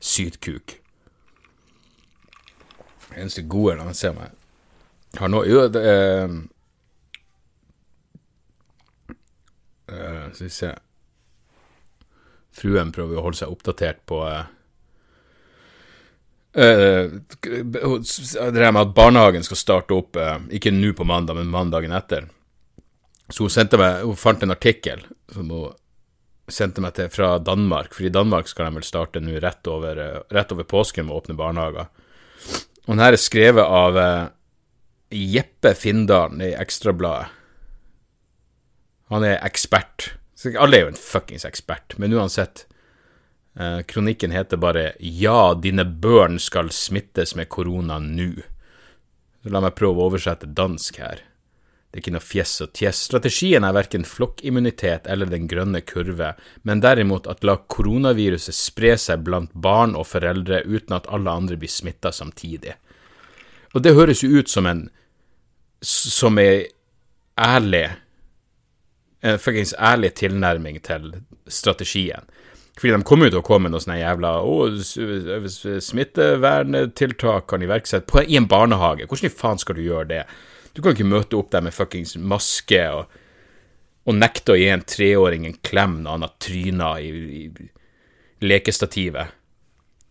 Sydkuk. 0.00 0.78
Eneste 3.16 3.44
gode 3.48 3.76
La 3.76 3.84
meg 3.88 3.96
se 3.96 4.12
om 4.12 4.20
jeg 4.20 5.20
har 5.20 5.30
noe 5.32 5.46
Jo, 5.48 5.62
det 5.72 5.82
er 5.88 6.26
uh, 9.92 10.26
Skal 10.32 10.42
vi 10.42 10.52
se 10.52 10.72
Fruen 12.56 12.92
prøver 12.92 13.20
å 13.20 13.24
holde 13.24 13.40
seg 13.40 13.52
oppdatert 13.52 14.02
på 14.08 14.20
uh, 14.24 14.44
Uh, 14.44 14.55
det 16.56 18.50
der 18.50 18.72
med 18.72 18.80
at 18.80 18.94
barnehagen 18.96 19.44
skal 19.44 19.58
starte 19.60 19.96
opp, 19.96 20.16
uh, 20.16 20.38
ikke 20.48 20.72
nå 20.72 20.94
på 20.96 21.04
mandag, 21.04 21.36
men 21.36 21.52
mandagen 21.52 21.92
etter. 21.92 22.28
Så 23.28 23.44
hun 23.44 23.52
sendte 23.52 23.80
meg, 23.80 24.04
hun 24.06 24.16
fant 24.16 24.42
en 24.42 24.54
artikkel 24.54 25.02
som 25.32 25.50
hun 25.52 25.74
sendte 26.48 26.80
meg 26.80 26.94
til 26.96 27.10
fra 27.12 27.34
Danmark, 27.42 27.92
for 27.92 28.06
i 28.06 28.12
Danmark 28.14 28.48
skal 28.48 28.68
de 28.68 28.78
vel 28.78 28.86
starte 28.86 29.20
nå 29.20 29.40
rett 29.42 29.68
over, 29.68 30.00
uh, 30.00 30.20
rett 30.32 30.54
over 30.54 30.68
påsken 30.68 31.08
med 31.08 31.16
å 31.16 31.20
åpne 31.20 31.36
barnehager. 31.38 31.90
Og 32.86 32.94
den 32.94 33.02
her 33.02 33.16
er 33.16 33.20
skrevet 33.20 33.66
av 33.66 33.96
Jeppe 35.10 35.72
Findalen 35.74 36.38
i 36.44 36.52
Ekstrabladet. 36.54 37.32
Han 39.10 39.26
er 39.26 39.42
ekspert. 39.42 40.12
Alle 40.54 40.78
er 40.78 40.84
jo 40.84 40.92
en 40.92 41.00
fuckings 41.00 41.44
ekspert, 41.48 41.96
men 41.98 42.14
uansett 42.14 42.64
Eh, 42.66 42.75
kronikken 43.86 44.30
heter 44.30 44.56
bare 44.56 44.92
'Ja, 44.98 45.54
dine 45.54 45.84
børn 45.84 46.38
skal 46.38 46.70
smittes 46.70 47.34
med 47.34 47.48
korona 47.48 47.98
nå'. 47.98 48.42
Så 49.42 49.50
la 49.50 49.60
meg 49.60 49.74
prøve 49.74 50.02
å 50.02 50.10
oversette 50.10 50.46
dansk 50.46 50.98
her. 50.98 51.22
Det 51.90 52.00
er 52.00 52.02
ikke 52.02 52.12
noe 52.12 52.20
fjes 52.20 52.60
og 52.60 52.72
tjes. 52.76 52.98
Strategien 53.08 53.64
er 53.64 53.72
verken 53.72 54.04
flokkimmunitet 54.04 55.06
eller 55.06 55.26
den 55.26 55.46
grønne 55.48 55.80
kurve, 55.80 56.34
men 56.62 56.80
derimot 56.80 57.26
at 57.26 57.44
la 57.44 57.56
koronaviruset 57.56 58.54
spre 58.54 58.96
seg 58.98 59.22
blant 59.24 59.54
barn 59.54 59.94
og 59.96 60.06
foreldre 60.06 60.64
uten 60.66 60.96
at 60.98 61.06
alle 61.08 61.30
andre 61.30 61.56
blir 61.56 61.72
smitta 61.72 62.12
samtidig. 62.12 62.74
Og 63.72 63.82
det 63.82 63.94
høres 63.94 64.22
jo 64.24 64.28
ut 64.28 64.48
som 64.48 64.66
en 64.66 64.90
som 65.80 66.38
ei 66.38 66.66
ærlig 67.38 67.86
en 69.26 69.38
fuckings 69.38 69.74
ærlig 69.78 70.14
tilnærming 70.20 70.80
til 70.84 71.14
strategien. 71.48 72.26
Fordi 72.76 72.92
de 72.92 73.06
kommer 73.08 73.28
jo 73.28 73.36
til 73.36 73.40
å 73.40 73.46
komme 73.46 73.66
med 73.66 73.72
noen 73.72 73.84
sånne 73.86 74.02
jævla 74.02 74.30
oh, 74.44 74.74
smitteverntiltak 75.86 77.46
kan 77.48 77.64
iverksette 77.64 78.26
i 78.28 78.36
en 78.36 78.48
barnehage. 78.50 79.06
Hvordan 79.08 79.30
i 79.30 79.32
faen 79.32 79.60
skal 79.62 79.78
du 79.78 79.84
gjøre 79.86 80.10
det? 80.10 80.22
Du 80.76 80.82
kan 80.84 80.92
ikke 80.92 81.08
møte 81.08 81.38
opp 81.38 81.48
der 81.54 81.64
med 81.64 81.72
fuckings 81.72 82.18
maske 82.20 82.82
og, 82.92 83.08
og 84.04 84.18
nekte 84.18 84.52
å 84.52 84.58
gi 84.60 84.68
en 84.68 84.84
treåring 84.84 85.48
en 85.48 85.56
klem 85.64 86.02
når 86.04 86.18
han 86.18 86.26
har 86.26 86.34
tryna 86.44 86.90
i, 87.00 87.08
i 87.40 88.44
lekestativet. 88.44 89.32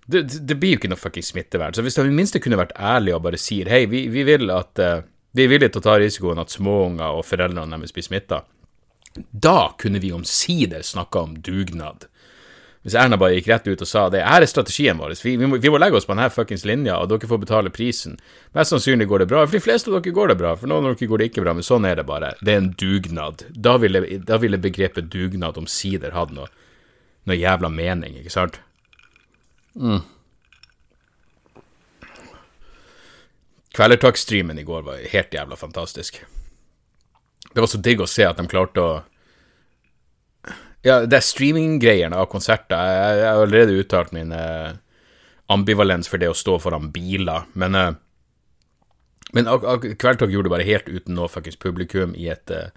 Det, 0.05 0.23
det, 0.25 0.57
blir 0.57 0.73
jo 0.73 0.79
ikke 0.79 0.89
noe 0.89 1.01
fuckings 1.01 1.29
smittevern. 1.33 1.73
Så 1.77 1.85
hvis 1.85 1.97
de 1.97 2.05
i 2.05 2.09
det 2.09 2.17
minste 2.17 2.41
kunne 2.41 2.57
vært 2.57 2.73
ærlige 2.77 3.17
og 3.17 3.23
bare 3.25 3.41
sier 3.41 3.69
hei, 3.69 3.85
vi, 3.89 4.07
vi 4.13 4.25
vil 4.25 4.49
at 4.53 4.81
uh, 4.81 5.05
vi 5.37 5.45
er 5.45 5.51
villige 5.51 5.75
til 5.75 5.81
å 5.81 5.85
ta 5.85 5.95
risikoen 5.99 6.41
at 6.41 6.53
småunger 6.53 7.17
og 7.17 7.25
foreldrene 7.27 7.77
deres 7.77 7.93
blir 7.93 8.05
smitta, 8.05 8.41
da 9.31 9.71
kunne 9.79 10.01
vi 10.03 10.13
omsider 10.15 10.81
snakka 10.85 11.25
om 11.27 11.37
dugnad. 11.45 12.07
Hvis 12.85 12.93
Erna 13.01 13.17
bare 13.17 13.33
gikk 13.33 13.47
rett 13.49 13.65
ut 13.65 13.81
og 13.81 13.87
sa 13.89 14.03
det, 14.13 14.19
her 14.21 14.43
er 14.45 14.49
strategien 14.49 14.99
vår, 15.01 15.15
vi, 15.25 15.31
vi, 15.41 15.47
må, 15.49 15.57
vi 15.57 15.69
må 15.73 15.79
legge 15.81 15.97
oss 15.97 16.05
på 16.05 16.13
denne 16.13 16.27
fuckings 16.29 16.67
linja, 16.69 16.99
og 17.01 17.09
dere 17.09 17.25
får 17.25 17.39
betale 17.41 17.71
prisen. 17.73 18.19
Mest 18.53 18.75
sannsynlig 18.75 19.07
går 19.09 19.23
det 19.23 19.27
bra. 19.31 19.41
For 19.47 19.57
de 19.57 19.61
fleste 19.65 19.89
av 19.89 19.95
dere 19.97 20.13
går 20.13 20.29
det 20.29 20.35
bra, 20.37 20.51
for 20.53 20.69
noen 20.69 20.85
av 20.85 20.93
dere 20.93 21.09
går 21.09 21.23
det 21.23 21.29
ikke 21.31 21.41
bra, 21.47 21.55
men 21.57 21.65
sånn 21.65 21.87
er 21.89 21.97
det 21.97 22.05
bare. 22.05 22.35
Det 22.45 22.53
er 22.53 22.61
en 22.61 22.69
dugnad. 22.77 23.41
Da 23.57 23.73
ville, 23.81 24.03
da 24.29 24.37
ville 24.43 24.61
begrepet 24.61 25.09
dugnad 25.09 25.57
omsider 25.57 26.13
hatt 26.13 26.35
noe, 26.37 26.45
noe 27.25 27.39
jævla 27.39 27.73
mening, 27.73 28.19
ikke 28.21 28.35
sant? 28.35 28.61
Mm. 29.81 30.03
Kvelertak-streamen 33.73 34.61
i 34.61 34.67
går 34.69 34.85
var 34.85 35.01
helt 35.09 35.33
jævla 35.33 35.57
fantastisk. 35.57 36.21
Det 37.49 37.65
var 37.65 37.73
så 37.73 37.81
digg 37.81 38.05
å 38.05 38.11
se 38.13 38.29
at 38.29 38.37
de 38.37 38.45
klarte 38.51 38.85
å 38.85 38.93
ja, 40.85 40.99
det 41.09 41.17
er 41.17 41.25
streaminggreiene 41.25 42.17
av 42.21 42.29
konserter. 42.29 42.77
Jeg, 42.77 43.19
jeg, 43.19 43.27
har 43.27 43.43
allerede 43.43 43.77
uttalt 43.81 44.13
min 44.13 44.33
eh, 44.35 44.75
ambivalens 45.51 46.09
for 46.11 46.21
det 46.21 46.29
å 46.29 46.37
stå 46.37 46.59
foran 46.61 46.91
biler, 46.95 47.47
men 47.53 47.79
eh, 47.81 47.93
Men 49.35 49.49
Kveldtog 49.99 50.31
gjorde 50.31 50.47
det 50.47 50.51
bare 50.53 50.67
helt 50.67 50.85
uten 50.87 51.17
noe 51.17 51.27
fuckings 51.27 51.57
publikum 51.59 52.13
i 52.15 52.29
et 52.31 52.51
eh, 52.53 52.69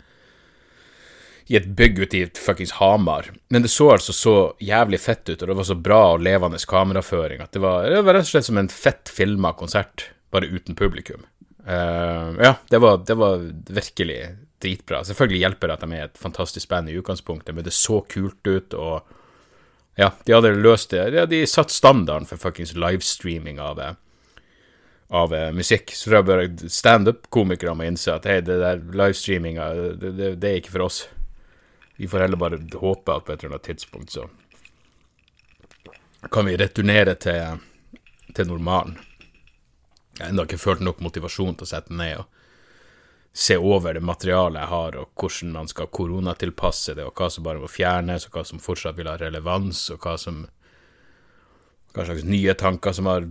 i 1.49 1.57
et 1.57 1.69
bygg 1.79 2.01
ute 2.03 2.17
i 2.19 2.25
fuckings 2.37 2.75
Hamar. 2.81 3.31
Men 3.49 3.63
det 3.63 3.71
så 3.73 3.93
altså 3.95 4.13
så 4.13 4.35
jævlig 4.61 5.01
fett 5.01 5.29
ut, 5.29 5.43
og 5.43 5.49
det 5.49 5.57
var 5.61 5.69
så 5.69 5.77
bra 5.79 6.01
og 6.15 6.25
levende 6.25 6.59
kameraføring 6.61 7.41
at 7.45 7.55
det 7.57 7.63
var, 7.65 7.87
det 7.89 8.03
var 8.05 8.19
rett 8.19 8.27
og 8.27 8.33
slett 8.33 8.49
som 8.49 8.61
en 8.61 8.69
fett 8.73 9.09
filma 9.09 9.55
konsert, 9.57 10.11
bare 10.35 10.51
uten 10.51 10.77
publikum. 10.77 11.25
Uh, 11.65 12.37
ja, 12.41 12.53
det 12.69 12.83
var, 12.85 13.01
det 13.09 13.17
var 13.17 13.41
virkelig 13.79 14.19
dritbra. 14.63 15.05
Selvfølgelig 15.05 15.43
hjelper 15.45 15.71
det 15.71 15.77
at 15.77 15.85
de 15.85 15.97
er 15.97 16.09
et 16.09 16.21
fantastisk 16.21 16.69
band 16.71 16.91
i 16.91 16.97
utgangspunktet, 16.99 17.55
men 17.55 17.67
det 17.67 17.75
så 17.77 18.01
kult 18.11 18.47
ut, 18.47 18.75
og 18.75 19.99
ja, 19.99 20.13
de 20.25 20.35
hadde 20.35 20.55
løst 20.55 20.93
det. 20.95 21.03
Ja, 21.15 21.27
de 21.27 21.43
satt 21.51 21.75
standarden 21.75 22.29
for 22.31 22.39
fuckings 22.39 22.75
livestreaming 22.79 23.59
av, 23.63 23.81
av 25.09 25.35
uh, 25.35 25.49
musikk. 25.55 25.91
Så 25.95 26.13
da 26.15 26.23
bør 26.23 26.45
standup-komikere 26.71 27.75
må 27.75 27.89
innse 27.89 28.15
at 28.15 28.29
hei, 28.31 28.41
det 28.47 28.61
der 28.63 28.83
livestreaminga, 28.83 29.71
det, 29.99 30.13
det, 30.15 30.35
det, 30.43 30.53
er 30.53 30.63
ikke 30.63 30.77
for 30.77 30.87
oss. 30.87 31.01
Vi 31.99 32.07
får 32.11 32.27
heller 32.27 32.39
bare 32.39 32.61
håpe 32.79 33.15
at 33.15 33.27
på 33.27 33.35
et 33.35 33.43
eller 33.43 33.59
annet 33.59 33.71
tidspunkt 33.73 34.15
så 34.15 34.29
kan 36.35 36.47
vi 36.47 36.57
returnere 36.59 37.15
til, 37.19 37.61
til 38.35 38.49
normalen. 38.51 38.97
Jeg 40.19 40.25
har 40.25 40.33
ennå 40.33 40.47
ikke 40.47 40.59
følt 40.59 40.83
nok 40.83 41.03
motivasjon 41.03 41.59
til 41.59 41.67
å 41.67 41.71
sette 41.71 41.95
ned 41.95 42.21
og 42.23 42.38
se 43.39 43.55
over 43.57 43.95
det 43.95 44.03
materialet 44.03 44.65
jeg 44.65 44.71
har, 44.73 44.97
og 44.99 45.11
hvordan 45.15 45.53
man 45.55 45.69
skal 45.71 45.91
koronatilpasse 45.95 46.97
det, 46.99 47.05
og 47.07 47.15
hva 47.19 47.29
som 47.31 47.45
bare 47.47 47.63
må 47.63 47.69
fjernes, 47.71 48.27
og 48.27 48.35
hva 48.35 48.43
som 48.49 48.63
fortsatt 48.63 48.99
vil 48.99 49.11
ha 49.11 49.15
relevans, 49.21 49.85
og 49.95 50.03
hva 50.03 50.17
som 50.19 50.47
Hva 51.97 52.05
slags 52.05 52.27
nye 52.29 52.53
tanker 52.55 52.93
som 52.93 53.07
har 53.09 53.25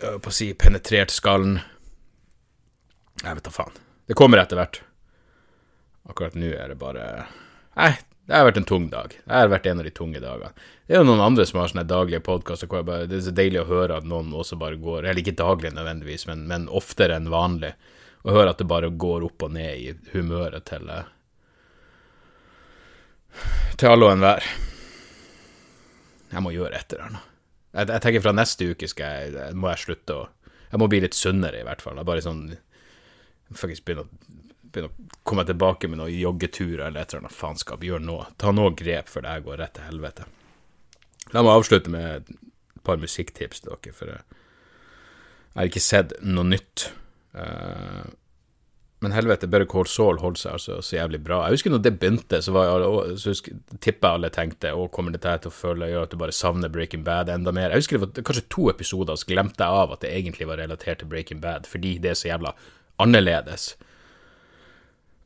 på 0.00 0.30
å 0.30 0.32
si 0.32 0.46
penetrert 0.54 1.10
skallen. 1.12 1.58
Jeg 3.20 3.36
vet 3.36 3.44
da 3.44 3.52
faen. 3.52 3.74
Det 4.08 4.16
kommer 4.16 4.40
etter 4.40 4.56
hvert. 4.56 4.78
Akkurat 6.08 6.38
nå 6.38 6.52
er 6.54 6.70
det 6.70 6.78
bare 6.80 7.04
Nei, 7.74 7.90
det 8.30 8.38
har 8.38 8.46
vært 8.46 8.60
en 8.62 8.68
tung 8.70 8.86
dag. 8.92 9.12
Det 9.18 9.34
har 9.34 9.50
vært 9.50 9.66
en 9.68 9.82
av 9.82 9.88
de 9.88 9.92
tunge 9.94 10.22
dagene. 10.22 10.52
Det 10.86 10.94
er 10.94 11.02
jo 11.02 11.08
noen 11.10 11.22
andre 11.26 11.44
som 11.48 11.60
har 11.60 11.72
sånne 11.72 11.88
daglige 11.90 12.22
podkaster 12.24 12.70
hvor 12.70 12.86
bare, 12.86 13.08
det 13.10 13.18
er 13.18 13.26
så 13.26 13.34
deilig 13.34 13.64
å 13.64 13.68
høre 13.68 13.98
at 14.00 14.08
noen 14.08 14.32
også 14.36 14.58
bare 14.60 14.80
går 14.80 15.04
Eller 15.04 15.24
ikke 15.24 15.38
daglig 15.40 15.74
nødvendigvis, 15.74 16.28
men, 16.30 16.46
men 16.50 16.70
oftere 16.70 17.18
enn 17.18 17.30
vanlig 17.32 17.74
og 18.24 18.34
høre 18.34 18.52
at 18.52 18.60
det 18.60 18.68
bare 18.68 18.90
går 18.92 19.24
opp 19.30 19.46
og 19.46 19.54
ned 19.54 19.80
i 19.80 19.94
humøret 20.12 20.66
til 20.68 20.90
eh, 20.92 21.08
Til 23.80 23.88
alle 23.88 24.08
og 24.08 24.12
enhver. 24.12 24.44
Jeg 26.30 26.42
må 26.44 26.50
gjøre 26.52 26.76
et 26.76 26.92
eller 26.92 27.06
annet. 27.06 27.28
Jeg, 27.70 27.86
jeg, 27.86 28.02
tenker 28.02 28.24
fra 28.24 28.34
neste 28.34 28.66
uke 28.72 28.88
skal 28.90 29.30
jeg, 29.30 29.54
må 29.56 29.70
jeg 29.70 29.84
slutte 29.84 30.16
å 30.18 30.26
Jeg 30.70 30.78
må 30.82 30.86
bli 30.90 31.00
litt 31.02 31.16
sunnere, 31.18 31.62
i 31.62 31.66
hvert 31.66 31.82
fall. 31.82 31.96
Jeg 31.98 32.06
bare 32.06 32.24
sånn 32.24 32.42
Faktisk 33.56 33.86
begynne 33.86 34.04
å, 34.04 34.10
begynne 34.70 34.90
å 34.90 35.22
komme 35.26 35.42
tilbake 35.46 35.88
med 35.90 35.98
noen 35.98 36.14
joggeturer 36.14 36.84
eller 36.86 37.00
et 37.00 37.10
eller 37.10 37.24
annet 37.24 37.34
faenskap. 37.34 37.82
Gjøre 37.82 38.04
noe. 38.04 38.28
Ta 38.38 38.52
noe 38.54 38.74
grep 38.78 39.10
før 39.10 39.24
det 39.24 39.32
her 39.32 39.46
går 39.46 39.58
rett 39.58 39.74
til 39.78 39.88
helvete. 39.88 40.26
La 41.34 41.42
meg 41.42 41.56
avslutte 41.56 41.90
med 41.90 42.20
et 42.20 42.30
par 42.86 43.00
musikktips 43.02 43.64
til 43.64 43.72
dere, 43.72 43.94
for 43.96 44.12
jeg 44.12 44.22
har 45.56 45.70
ikke 45.70 45.82
sett 45.82 46.14
noe 46.22 46.46
nytt 46.46 46.90
men 49.00 49.12
helvete, 49.12 49.46
Better 49.48 49.64
Call 49.64 49.86
Saul 49.88 50.18
holdt 50.20 50.42
seg 50.42 50.58
altså 50.58 50.74
så 50.84 50.96
jævlig 50.98 51.22
bra. 51.24 51.38
Jeg 51.46 51.56
husker 51.56 51.72
når 51.72 51.84
det 51.86 51.92
begynte, 52.02 52.40
så, 52.44 52.52
var, 52.52 52.82
så 53.16 53.32
tippa 53.80 54.10
alle 54.16 54.28
tenkte 54.34 54.74
å, 54.76 54.90
kommer 54.92 55.14
dette 55.14 55.32
til 55.40 55.48
å 55.48 55.56
føle 55.56 55.88
gjøre 55.88 56.08
at 56.08 56.12
du 56.12 56.18
bare 56.20 56.34
savner 56.36 56.72
Breaking 56.72 57.06
Bad 57.06 57.32
enda 57.32 57.54
mer. 57.56 57.72
Jeg 57.72 57.80
husker 57.80 57.96
det 57.96 58.02
var 58.04 58.26
kanskje 58.28 58.44
to 58.52 58.66
episoder, 58.72 59.16
så 59.16 59.30
glemte 59.30 59.64
jeg 59.64 59.84
av 59.84 59.94
at 59.94 60.04
det 60.04 60.10
egentlig 60.18 60.50
var 60.50 60.60
relatert 60.60 61.00
til 61.00 61.08
Breaking 61.08 61.40
Bad, 61.40 61.70
fordi 61.70 61.94
det 62.02 62.12
er 62.12 62.20
så 62.20 62.28
jævla 62.28 62.52
annerledes. 63.00 63.70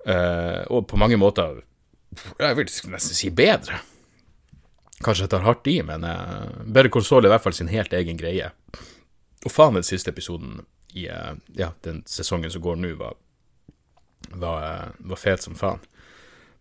Uh, 0.06 0.62
og 0.68 0.84
på 0.90 0.98
mange 1.00 1.16
måter 1.16 1.62
Jeg 2.36 2.56
vil 2.58 2.68
nesten 2.92 3.16
si 3.16 3.30
bedre. 3.34 3.80
Kanskje 5.02 5.24
jeg 5.24 5.32
tar 5.32 5.46
hardt 5.48 5.66
i, 5.72 5.80
men 5.82 6.06
uh, 6.06 6.62
Better 6.62 6.92
Call 6.94 7.02
Saul 7.02 7.24
er 7.24 7.32
i 7.32 7.34
hvert 7.34 7.48
fall 7.48 7.58
sin 7.58 7.72
helt 7.74 7.96
egen 7.96 8.20
greie. 8.20 8.52
Og 9.42 9.50
faen, 9.50 9.74
den 9.74 9.86
siste 9.86 10.14
episoden 10.14 10.62
i 10.94 11.10
uh, 11.10 11.34
ja, 11.46 11.72
den 11.80 12.02
sesongen 12.06 12.50
som 12.50 12.62
går 12.62 12.76
nå, 12.76 12.94
var, 12.94 13.14
var, 14.30 14.62
uh, 14.62 14.88
var, 14.98 15.16
fet 15.18 15.42
som 15.42 15.56
faen. 15.58 15.82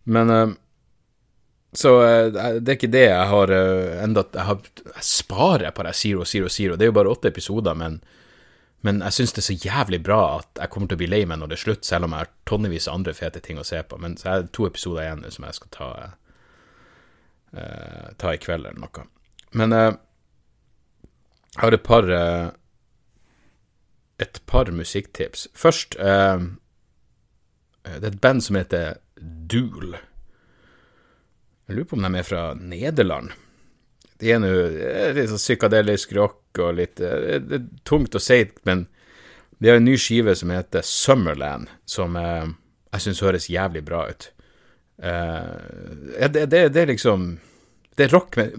Men 0.02 0.30
uh, 0.30 0.48
Så 1.74 1.90
det 2.30 2.68
er 2.68 2.76
ikke 2.76 2.86
det 2.86 3.06
jeg 3.08 3.26
har 3.26 3.50
enda 3.50 4.22
Jeg, 4.30 4.44
har, 4.46 4.58
jeg 4.94 5.02
sparer 5.02 5.72
på 5.74 5.82
det 5.82 5.94
Zero 5.98 6.24
Zero 6.24 6.48
Zero. 6.48 6.76
Det 6.76 6.86
er 6.86 6.92
jo 6.92 6.98
bare 6.98 7.10
åtte 7.10 7.28
episoder, 7.28 7.74
men, 7.74 7.96
men 8.86 9.00
jeg 9.02 9.16
syns 9.16 9.34
det 9.34 9.42
er 9.42 9.46
så 9.48 9.56
jævlig 9.58 10.00
bra 10.06 10.20
at 10.38 10.60
jeg 10.60 10.70
kommer 10.70 10.90
til 10.90 10.98
å 10.98 11.02
bli 11.02 11.10
lei 11.10 11.24
meg 11.26 11.40
når 11.40 11.50
det 11.50 11.58
er 11.58 11.64
slutt, 11.64 11.84
selv 11.86 12.06
om 12.06 12.14
jeg 12.14 12.22
har 12.22 12.30
tonnevis 12.46 12.86
av 12.86 13.00
andre 13.00 13.14
fete 13.14 13.42
ting 13.42 13.58
å 13.58 13.66
se 13.66 13.82
på. 13.82 13.98
Men 13.98 14.14
så 14.18 14.28
er 14.30 14.44
det 14.44 14.54
to 14.54 14.68
episoder 14.68 15.02
igjen 15.02 15.24
som 15.34 15.48
jeg 15.48 15.58
skal 15.58 15.72
ta, 15.78 15.88
ta 18.22 18.34
i 18.34 18.42
kveld 18.42 18.70
eller 18.70 18.82
noe. 18.82 19.06
Men 19.54 19.74
jeg 19.74 19.98
har 21.58 21.74
et 21.74 21.86
par 21.90 22.06
et 24.22 24.40
par 24.46 24.70
musikktips. 24.70 25.48
Først 25.54 25.96
eh, 25.98 26.44
Det 27.84 28.02
er 28.02 28.12
et 28.12 28.20
band 28.20 28.42
som 28.42 28.56
heter 28.56 29.00
Duel. 29.20 29.96
Jeg 31.68 31.76
lurer 31.76 31.88
på 31.88 31.96
om 31.96 32.04
de 32.06 32.18
er 32.18 32.26
fra 32.28 32.44
Nederland. 32.54 33.32
De 34.20 34.30
er 34.30 34.40
nå 34.40 34.50
litt 35.16 35.30
sånn 35.32 35.42
psykadelisk 35.42 36.12
rock 36.16 36.60
og 36.62 36.76
litt 36.78 37.00
eh, 37.00 37.40
Det 37.42 37.58
er 37.58 37.66
tungt 37.88 38.14
å 38.14 38.22
si, 38.22 38.44
men 38.68 38.86
de 39.58 39.70
har 39.70 39.80
en 39.80 39.86
ny 39.86 39.96
skive 40.00 40.34
som 40.36 40.52
heter 40.52 40.84
Summerland, 40.84 41.70
som 41.88 42.16
eh, 42.20 42.46
jeg 42.94 43.06
syns 43.06 43.22
høres 43.24 43.50
jævlig 43.50 43.84
bra 43.86 44.04
ut. 44.10 44.28
Eh, 45.02 46.28
det, 46.28 46.46
det, 46.52 46.68
det 46.74 46.82
er 46.82 46.92
liksom 46.92 47.34
det 47.94 48.06
er 48.06 48.14
rock 48.14 48.36
med 48.40 48.56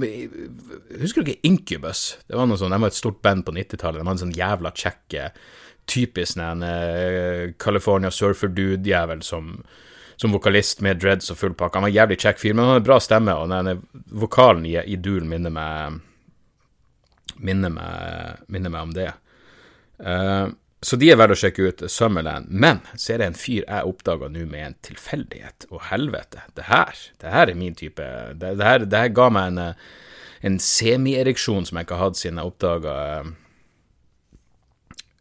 Husker 1.02 1.22
du 1.22 1.32
ikke 1.32 1.48
Incubus? 1.50 2.04
Det 2.28 2.38
var 2.38 2.48
noe 2.48 2.60
sånn, 2.60 2.72
De 2.72 2.80
var 2.82 2.94
et 2.94 2.98
stort 2.98 3.22
band 3.26 3.46
på 3.48 3.56
90-tallet. 3.56 4.00
De 4.00 4.08
var 4.08 4.16
en 4.16 4.22
sånn 4.24 4.36
jævla 4.36 4.72
kjekke, 4.76 5.30
typisk 5.92 6.40
en 6.42 6.64
uh, 6.66 7.52
California 7.62 8.12
surfer-dude-jævel 8.14 9.22
som, 9.26 9.52
som, 10.16 10.34
vokalist 10.34 10.82
med 10.86 11.02
dreads 11.04 11.30
og 11.34 11.40
full 11.42 11.58
pakke. 11.58 11.78
Han 11.78 11.88
var 11.88 11.94
en 11.94 12.00
jævlig 12.00 12.20
kjekk 12.24 12.42
fyr, 12.42 12.56
men 12.56 12.64
han 12.64 12.78
hadde 12.78 12.88
bra 12.88 13.00
stemme, 13.04 13.36
og 13.36 13.52
denne 13.52 13.78
vokalen 14.24 14.66
i, 14.70 14.78
i 14.80 14.98
Duel 14.98 15.28
minner 15.30 15.54
meg 15.54 16.02
minner 17.36 17.74
meg, 17.74 18.46
minner 18.48 18.72
meg 18.72 18.88
om 18.88 18.94
det. 18.96 19.10
Uh, 20.00 20.56
så 20.86 21.00
de 21.02 21.08
er 21.10 21.18
verdt 21.18 21.34
å 21.34 21.40
sjekke 21.40 21.64
ut, 21.66 21.80
Summerland. 21.90 22.52
Men 22.54 22.84
så 22.94 23.16
er 23.16 23.22
det 23.22 23.30
en 23.32 23.38
fyr 23.40 23.64
jeg 23.64 23.90
oppdaga 23.90 24.28
nå 24.30 24.44
med 24.46 24.62
en 24.68 24.76
tilfeldighet. 24.86 25.66
Og 25.72 25.82
helvete, 25.90 26.44
det 26.58 26.68
her, 26.68 27.00
det 27.24 27.32
her 27.34 27.50
er 27.50 27.58
min 27.58 27.78
type 27.78 28.06
Det, 28.36 28.52
det, 28.60 28.68
her, 28.68 28.86
det 28.86 29.00
her, 29.02 29.14
ga 29.18 29.26
meg 29.34 29.48
en, 29.50 29.88
en 30.46 30.60
semiereksjon 30.62 31.66
som 31.66 31.80
jeg 31.80 31.88
ikke 31.88 31.98
har 31.98 32.12
hatt 32.12 32.20
siden 32.22 32.42
jeg 32.42 32.52
oppdaga 32.52 32.96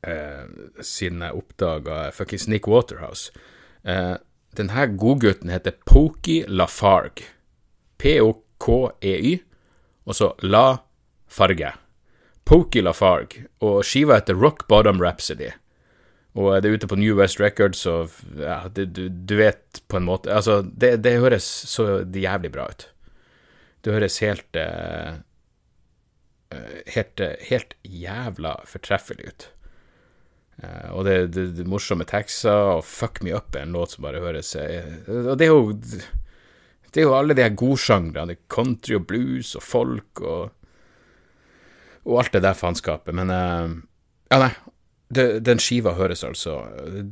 uh, 0.05 0.83
Siden 0.85 1.25
jeg 1.25 1.41
oppdaga 1.41 2.03
fuckings 2.13 2.45
Nick 2.51 2.69
Waterhouse. 2.69 3.33
Uh, 3.89 4.21
den 4.61 4.75
her 4.77 4.93
godgutten 4.93 5.49
heter 5.51 5.79
Pokey 5.89 6.45
Lafargue. 6.47 7.25
P-o-k-e-y, 8.05 9.39
og 10.05 10.19
så 10.19 10.35
La 10.45 10.67
Farge. 11.25 11.73
Pokey 12.45 12.83
Lafargue, 12.85 13.47
og 13.65 13.85
skiva 13.87 14.19
heter 14.19 14.37
Rock 14.37 14.67
Bottom 14.69 15.01
Rhapsody. 15.01 15.51
Og 16.35 16.51
det 16.61 16.69
er 16.69 16.81
ute 16.81 16.89
på 16.91 16.99
New 16.99 17.15
West 17.17 17.39
Records, 17.41 17.85
og 17.87 18.11
ja, 18.41 18.65
det, 18.75 18.89
du, 18.97 19.07
du, 19.09 19.37
vet 19.39 19.81
på 19.89 20.01
en 20.01 20.09
måte 20.09 20.33
Altså, 20.35 20.63
det, 20.67 20.97
det 21.07 21.21
høres 21.23 21.47
så 21.71 22.03
jævlig 22.11 22.51
bra 22.57 22.67
ut. 22.73 22.89
Det 23.85 23.95
høres 23.95 24.19
helt 24.25 24.59
uh, 24.59 25.21
Helt, 26.87 27.21
helt 27.49 27.73
jævla 27.83 28.57
fortreffelig 28.69 29.31
ut. 29.31 29.47
Uh, 30.63 30.91
og 30.95 31.07
det, 31.07 31.15
det, 31.35 31.47
det 31.57 31.69
morsomme 31.71 32.07
tekster, 32.07 32.77
og 32.77 32.85
Fuck 32.87 33.23
Me 33.27 33.35
Up 33.35 33.55
er 33.55 33.65
en 33.67 33.75
låt 33.75 33.95
som 33.95 34.07
bare 34.07 34.23
høres 34.23 34.53
uh, 34.59 35.09
Og 35.33 35.39
det 35.39 35.49
er 35.49 35.55
jo 35.55 35.73
Det 35.75 37.03
er 37.03 37.09
jo 37.09 37.17
alle 37.17 37.35
de 37.35 37.43
her 37.43 37.57
godsjangrene. 37.59 38.37
Country 38.51 38.99
og 38.99 39.07
blues 39.11 39.55
og 39.59 39.67
folk 39.67 40.23
og 40.23 40.53
Og 42.05 42.21
alt 42.21 42.37
det 42.37 42.45
der 42.45 42.57
faenskapet. 42.59 43.15
Men 43.17 43.33
uh, 43.33 43.75
Ja, 44.33 44.41
nei. 44.47 44.53
Det, 45.15 45.45
den 45.47 45.61
skiva 45.61 45.93
høres 45.95 46.25
altså 46.27 46.57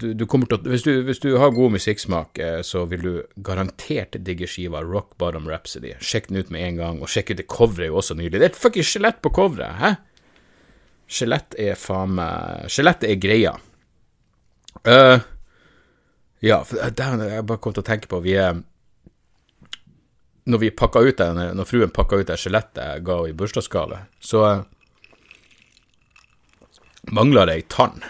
du, 0.00 0.08
du 0.16 0.24
til 0.24 0.64
hvis, 0.66 0.82
du, 0.82 1.02
hvis 1.06 1.20
du 1.22 1.36
har 1.38 1.52
god 1.54 1.74
musikksmak, 1.76 2.38
eh, 2.40 2.62
så 2.64 2.86
vil 2.88 3.02
du 3.04 3.10
garantert 3.36 4.16
digge 4.26 4.48
skiva 4.48 4.80
Rock 4.82 5.12
Bottom 5.20 5.46
Rhapsody. 5.46 5.92
Sjekk 6.00 6.30
den 6.30 6.40
ut 6.40 6.50
med 6.50 6.64
en 6.66 6.80
gang, 6.80 7.02
og 7.02 7.12
sjekk 7.12 7.30
ut 7.30 7.42
det 7.42 7.46
coveret 7.52 7.86
er 7.86 7.92
jo 7.92 8.00
også 8.00 8.16
nylig. 8.18 8.32
Det 8.40 8.48
er 8.48 8.54
et 8.54 8.58
fuckings 8.58 8.90
skjelett 8.90 9.20
på 9.22 9.30
coveret, 9.36 9.76
hæ? 9.78 9.92
Skjelett 11.12 11.54
er 11.60 11.76
faen 11.78 12.16
meg 12.16 12.72
Skjelettet 12.72 13.10
er 13.12 13.20
greia. 13.20 13.54
Uh, 14.88 15.20
ja, 16.42 16.62
det 16.64 17.08
jeg 17.28 17.46
bare 17.46 17.60
kom 17.62 17.74
til 17.76 17.84
å 17.84 17.86
tenke 17.86 18.08
på 18.10 18.18
Vi 18.24 18.32
er 18.40 18.56
Når 20.48 20.58
vi 20.58 20.70
pakka 20.74 21.04
ut 21.04 21.20
den, 21.20 21.38
når 21.54 21.68
fruen 21.68 21.92
pakka 21.94 22.18
ut 22.18 22.32
det 22.32 22.40
skjelettet 22.40 22.82
jeg 22.82 23.04
ga 23.06 23.18
henne 23.20 23.30
i 23.30 23.36
bursdagsgave, 23.36 24.00
så 24.18 24.40
mangla 27.10 27.46
det 27.46 27.54
ei 27.58 27.64
tann. 27.68 28.04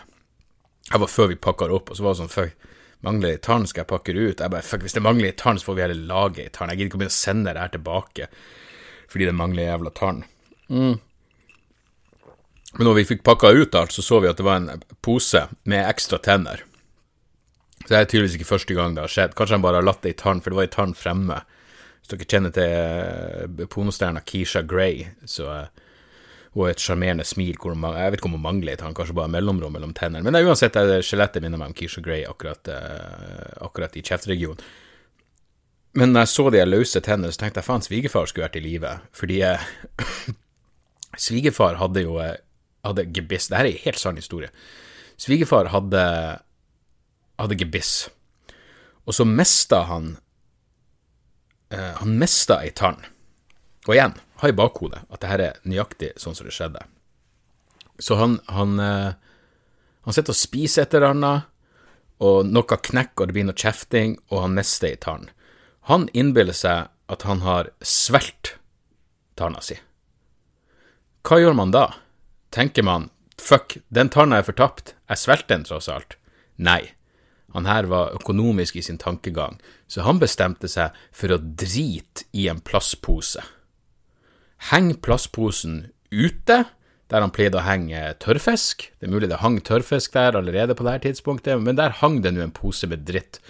Det 0.91 1.01
var 1.01 1.09
før 1.09 1.31
vi 1.31 1.39
pakka 1.41 1.69
det 1.69 1.79
opp, 1.79 1.91
og 1.91 1.97
så 1.97 2.05
var 2.05 2.15
det 2.15 2.21
sånn 2.23 2.33
Fuck, 2.33 2.67
mangler 3.07 3.33
ei 3.35 3.41
tann, 3.43 3.65
skal 3.67 3.83
jeg 3.83 3.93
pakke 3.93 4.15
det 4.15 4.27
ut? 4.27 4.43
Jeg 4.43 4.53
bare 4.53 4.67
Fuck, 4.67 4.83
hvis 4.85 4.97
det 4.99 5.05
mangler 5.05 5.31
ei 5.31 5.39
tann, 5.39 5.61
så 5.61 5.71
får 5.71 5.79
vi 5.79 5.85
heller 5.87 6.03
lage 6.11 6.45
ei 6.45 6.53
tann. 6.53 6.73
Jeg 6.73 6.83
gidder 6.83 6.91
ikke 6.91 6.99
å 6.99 7.03
begynne 7.05 7.17
å 7.17 7.21
sende 7.21 7.55
det 7.55 7.65
her 7.65 7.73
tilbake 7.77 8.29
fordi 9.13 9.27
det 9.29 9.37
mangler 9.37 9.67
ei 9.67 9.69
jævla 9.69 9.91
tann. 9.93 10.23
Mm. 10.73 10.95
Men 12.79 12.89
når 12.89 12.95
vi 12.97 13.09
fikk 13.11 13.25
pakka 13.29 13.51
ut 13.53 13.75
alt, 13.77 13.93
så 13.93 14.05
så 14.05 14.23
vi 14.25 14.31
at 14.31 14.39
det 14.41 14.47
var 14.47 14.61
en 14.61 14.85
pose 15.05 15.43
med 15.69 15.85
ekstra 15.85 16.17
tenner. 16.25 16.63
Så 17.83 17.91
det 17.91 17.99
er 17.99 18.09
tydeligvis 18.09 18.39
ikke 18.39 18.49
første 18.55 18.77
gang 18.79 18.95
det 18.97 19.05
har 19.05 19.13
skjedd. 19.13 19.35
Kanskje 19.37 19.59
han 19.59 19.65
bare 19.65 19.83
har 19.83 19.85
latt 19.85 20.07
ei 20.09 20.15
tann, 20.17 20.41
for 20.41 20.53
det 20.53 20.61
var 20.61 20.69
ei 20.69 20.73
tann 20.73 20.95
fremme. 20.97 21.43
Hvis 22.01 22.15
dere 22.15 22.29
kjenner 22.33 22.55
til 22.57 22.73
eh, 22.73 23.67
pornostjerna 23.71 24.23
Keisha 24.27 24.63
Gray, 24.65 25.05
så 25.29 25.51
uh, 25.51 25.83
har 26.55 26.75
et 26.75 26.85
sjarmerende 26.85 27.25
smil 27.25 27.57
hvor 27.57 27.75
man, 27.79 27.97
Jeg 27.97 28.13
vet 28.13 28.21
ikke 28.21 28.29
om 28.29 28.37
hun 28.37 28.45
mangler 28.45 28.75
et, 28.75 28.83
tann, 28.83 28.95
kanskje 28.97 29.17
bare 29.17 29.33
mellomrom 29.33 29.73
mellom 29.73 29.95
tennene. 29.97 30.25
Men 30.25 30.35
det 30.37 30.43
er 30.43 30.51
uansett, 30.53 30.77
det 30.77 31.01
skjelettet 31.09 31.45
minner 31.45 31.61
meg 31.61 31.73
om 31.73 31.77
Keisha 31.79 32.05
Gray 32.05 32.27
akkurat, 32.29 32.69
uh, 32.69 33.65
akkurat 33.65 33.97
i 33.97 34.05
kjeftregionen. 34.05 34.61
Men 35.97 36.13
når 36.13 36.27
jeg 36.27 36.33
så 36.33 36.45
de 36.53 36.65
løse 36.65 37.01
tennene, 37.05 37.33
så 37.33 37.41
tenkte 37.41 37.61
jeg 37.61 37.69
faen, 37.69 37.85
svigerfar 37.85 38.29
skulle 38.29 38.47
vært 38.47 38.61
i 38.61 38.65
live. 38.65 38.93
Fordi 39.17 39.41
svigerfar 41.27 41.81
hadde 41.81 42.05
jo 42.05 42.21
hadde 42.87 43.07
gebiss. 43.15 43.49
Dette 43.51 43.63
er 43.63 43.71
en 43.71 43.85
helt 43.85 44.01
sann 44.01 44.19
historie. 44.19 44.51
Svigerfar 45.21 45.71
hadde, 45.73 46.03
hadde 47.39 47.59
gebiss, 47.59 48.11
og 49.07 49.17
så 49.17 49.27
mista 49.27 49.83
han 49.89 50.17
eh, 51.75 51.93
Han 51.99 52.17
mista 52.19 52.61
ei 52.63 52.71
tann. 52.71 53.01
Og 53.89 53.97
igjen, 53.97 54.15
ha 54.43 54.51
i 54.51 54.57
bakhodet 54.57 55.05
at 55.09 55.23
dette 55.23 55.49
er 55.49 55.61
nøyaktig 55.69 56.13
sånn 56.21 56.37
som 56.37 56.49
det 56.49 56.55
skjedde. 56.57 56.83
Så 58.03 58.19
han, 58.19 58.41
han, 58.51 58.75
eh, 58.83 59.15
han 60.03 60.17
sitter 60.17 60.35
og 60.35 60.41
spiser 60.41 60.85
et 60.87 60.97
eller 60.99 61.15
annet, 61.15 61.49
og 62.23 62.47
noe 62.47 62.79
knekker, 62.79 63.25
og 63.25 63.31
det 63.31 63.37
blir 63.37 63.47
noe 63.49 63.59
kjefting, 63.59 64.17
og 64.31 64.45
han 64.45 64.57
mister 64.59 64.93
ei 64.93 64.99
tann. 64.99 65.29
Han 65.91 66.07
innbiller 66.15 66.55
seg 66.55 66.91
at 67.11 67.25
han 67.27 67.43
har 67.43 67.73
svelt 67.83 68.57
tanna 69.39 69.63
si. 69.65 69.79
Hva 71.27 71.39
gjør 71.43 71.59
man 71.59 71.75
da? 71.75 71.89
tenker 72.53 72.85
man 72.85 73.09
fuck, 73.41 73.79
den 73.89 74.11
tanna 74.13 74.39
er 74.39 74.47
fortapt, 74.47 74.93
jeg 75.11 75.21
svelgte 75.23 75.55
den 75.55 75.65
tross 75.67 75.89
alt. 75.91 76.19
Nei, 76.63 76.93
han 77.57 77.67
her 77.67 77.89
var 77.91 78.15
økonomisk 78.17 78.77
i 78.79 78.85
sin 78.85 79.01
tankegang, 79.01 79.59
så 79.89 80.07
han 80.07 80.21
bestemte 80.23 80.71
seg 80.71 80.95
for 81.13 81.35
å 81.35 81.41
drite 81.41 82.27
i 82.37 82.47
en 82.53 82.63
plastpose. 82.65 83.43
Heng 84.71 84.95
plastposen 85.03 85.91
ute, 86.13 86.63
der 87.11 87.25
han 87.25 87.35
pleide 87.35 87.59
å 87.59 87.67
henge 87.67 88.01
tørrfisk. 88.23 88.87
Det 89.01 89.09
er 89.09 89.13
mulig 89.13 89.29
det 89.33 89.43
hang 89.43 89.59
tørrfisk 89.65 90.15
der 90.15 90.39
allerede 90.39 90.77
på 90.79 90.87
dette 90.87 91.09
tidspunktet, 91.09 91.61
men 91.61 91.77
der 91.81 91.99
hang 92.01 92.21
det 92.23 92.35
nå 92.37 92.45
en 92.45 92.55
pose 92.55 92.89
med 92.89 93.05
dritt, 93.09 93.41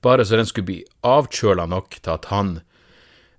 bare 0.00 0.24
så 0.24 0.38
den 0.40 0.48
skulle 0.48 0.70
bli 0.70 0.80
avkjøla 1.04 1.66
nok 1.68 1.98
til 2.00 2.14
at 2.14 2.30
han 2.32 2.56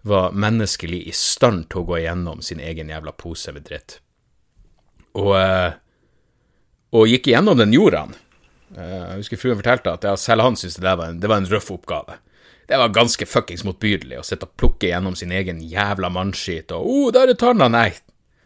var 0.06 0.34
menneskelig 0.34 1.04
i 1.10 1.14
stand 1.16 1.70
til 1.70 1.82
å 1.82 1.88
gå 1.90 2.02
igjennom 2.02 2.42
sin 2.46 2.62
egen 2.62 2.90
jævla 2.90 3.14
pose 3.18 3.54
med 3.54 3.66
dritt 3.70 4.00
og, 5.18 5.32
eh, 5.38 5.72
og 6.96 7.08
gikk 7.10 7.32
igjennom 7.32 7.60
den 7.60 7.74
jorda. 7.76 8.06
Eh, 8.76 8.98
jeg 9.12 9.24
husker 9.24 9.42
fruen 9.42 9.60
fortalte 9.60 9.96
at 9.96 10.08
selv 10.20 10.46
han 10.46 10.60
syntes 10.60 10.80
det, 10.80 11.20
det 11.22 11.30
var 11.32 11.42
en 11.42 11.50
røff 11.52 11.72
oppgave. 11.74 12.20
Det 12.72 12.78
var 12.80 12.94
ganske 12.96 13.26
fuckings 13.28 13.66
motbydelig 13.68 14.22
å 14.22 14.24
sitte 14.24 14.48
og 14.48 14.56
plukke 14.56 14.88
gjennom 14.88 15.16
sin 15.20 15.34
egen 15.36 15.58
jævla 15.60 16.08
mannskit 16.08 16.72
og 16.72 16.86
oh, 16.88 17.08
der 17.12 17.34
er 17.34 17.36
tanna!' 17.36 17.68
Nei, 17.68 17.90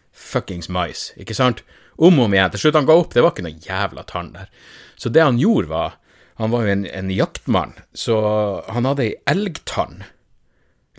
fuckings 0.09 0.65
mais, 0.65 1.11
ikke 1.13 1.35
sant? 1.37 1.61
Om 2.01 2.17
og 2.17 2.25
om 2.25 2.33
igjen. 2.33 2.49
Til 2.55 2.63
slutt 2.63 2.79
han 2.79 2.87
ga 2.89 2.95
opp, 2.97 3.13
det 3.13 3.21
var 3.21 3.35
ikke 3.35 3.45
noe 3.45 3.61
jævla 3.61 4.03
tann 4.09 4.31
der. 4.33 4.49
Så 4.97 5.11
det 5.13 5.21
han 5.21 5.37
gjorde, 5.37 5.69
var 5.69 5.99
Han 6.35 6.51
var 6.51 6.65
jo 6.65 6.71
en, 6.73 6.81
en 6.85 7.11
jaktmann, 7.15 7.77
så 7.93 8.15
han 8.67 8.83
hadde 8.83 9.05
ei 9.05 9.13
elgtann 9.31 10.01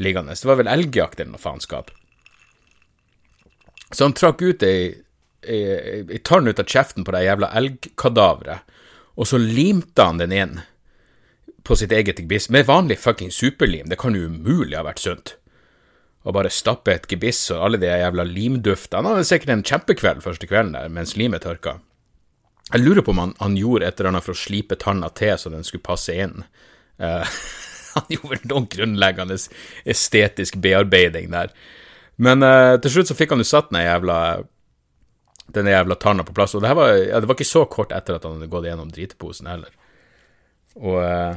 liggende. 0.00 0.32
Det 0.32 0.48
var 0.48 0.56
vel 0.56 0.70
elgjakt 0.72 1.20
eller 1.20 1.34
noe 1.34 1.42
faenskap. 1.42 1.90
Så 3.90 4.06
han 4.06 4.14
trakk 4.16 4.40
ut 4.40 4.62
ei 4.64 5.02
ei 5.44 6.22
tann 6.24 6.48
ut 6.48 6.62
av 6.62 6.64
kjeften 6.64 7.04
på 7.04 7.12
det 7.12 7.26
jævla 7.26 7.50
elgkadaveret, 7.58 8.64
og 9.18 9.28
så 9.28 9.36
limte 9.42 10.08
han 10.08 10.22
den 10.22 10.32
inn 10.32 10.56
på 11.66 11.76
sitt 11.78 11.92
eget 11.92 12.20
gebiss 12.22 12.48
med 12.54 12.68
vanlig 12.68 12.98
fucking 13.02 13.32
superlim. 13.34 13.88
Det 13.90 13.98
kan 14.00 14.14
jo 14.14 14.28
umulig 14.30 14.76
ha 14.78 14.84
vært 14.86 15.02
sunt. 15.02 15.34
Å 16.26 16.34
bare 16.34 16.50
stappe 16.50 16.94
et 16.94 17.06
gebiss 17.10 17.44
og 17.54 17.62
alle 17.62 17.80
de 17.82 17.90
jævla 17.90 18.26
limduftene. 18.26 19.02
Han 19.02 19.18
hadde 19.18 19.28
sikkert 19.28 19.52
en 19.54 19.66
kjempekveld 19.66 20.24
første 20.24 20.48
kvelden 20.50 20.74
der 20.74 20.90
mens 20.92 21.14
limet 21.18 21.46
tørka. 21.46 21.78
Jeg 22.72 22.82
lurer 22.82 23.04
på 23.06 23.14
om 23.14 23.22
han, 23.22 23.36
han 23.38 23.54
gjorde 23.58 23.86
et 23.86 24.00
eller 24.00 24.10
annet 24.10 24.26
for 24.26 24.34
å 24.34 24.40
slipe 24.40 24.78
tanna 24.80 25.12
til 25.14 25.36
så 25.38 25.52
den 25.52 25.66
skulle 25.66 25.86
passe 25.86 26.14
inn. 26.14 26.42
Uh, 26.98 27.22
han 27.96 28.10
gjorde 28.10 28.50
noen 28.50 28.66
grunnleggende 28.72 29.38
estetisk 29.86 30.58
bearbeiding 30.62 31.30
der. 31.34 31.54
Men 32.18 32.42
uh, 32.42 32.74
til 32.82 32.96
slutt 32.96 33.12
så 33.12 33.18
fikk 33.18 33.36
han 33.36 33.42
jo 33.44 33.46
satt 33.46 33.70
den 33.70 33.84
jævla 33.86 34.18
den 35.54 35.66
jævla 35.70 35.94
tanna 35.94 36.24
på 36.26 36.34
plass. 36.34 36.54
Og 36.54 36.62
det, 36.62 36.74
var, 36.74 36.94
ja, 36.96 37.20
det 37.20 37.28
var 37.28 37.38
ikke 37.38 37.48
så 37.48 37.64
kort 37.70 37.94
etter 37.94 38.16
at 38.16 38.24
han 38.26 38.38
hadde 38.38 38.50
gått 38.50 38.66
gjennom 38.66 38.90
dritposen 38.92 39.50
heller. 39.50 39.70
Og 40.76 40.98
eh, 41.04 41.36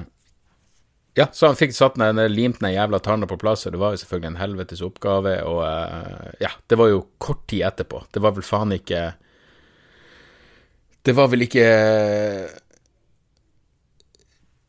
ja, 1.19 1.25
så 1.35 1.49
han 1.49 1.57
fikk 1.59 1.73
satt 1.75 1.97
ned, 1.99 2.19
limt 2.31 2.61
ned 2.63 2.77
jævla 2.77 3.01
tanna 3.03 3.27
på 3.27 3.37
plass, 3.41 3.65
og 3.67 3.75
det 3.75 3.81
var 3.81 3.91
jo 3.91 3.99
selvfølgelig 4.01 4.29
en 4.31 4.39
helvetes 4.39 4.83
oppgave. 4.85 5.35
Og 5.43 5.59
uh, 5.65 6.29
ja, 6.39 6.53
det 6.71 6.79
var 6.79 6.91
jo 6.93 7.01
kort 7.19 7.43
tid 7.51 7.65
etterpå. 7.67 8.05
Det 8.13 8.23
var 8.23 8.37
vel 8.37 8.45
faen 8.45 8.71
ikke 8.77 9.01
Det 11.03 11.15
var 11.15 11.29
vel 11.31 11.45
ikke 11.47 11.65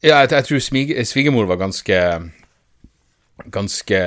Ja, 0.00 0.22
jeg, 0.22 0.30
jeg 0.32 0.46
tror 0.48 1.06
svigermor 1.06 1.48
var 1.50 1.60
ganske 1.60 1.98
ganske 3.50 3.98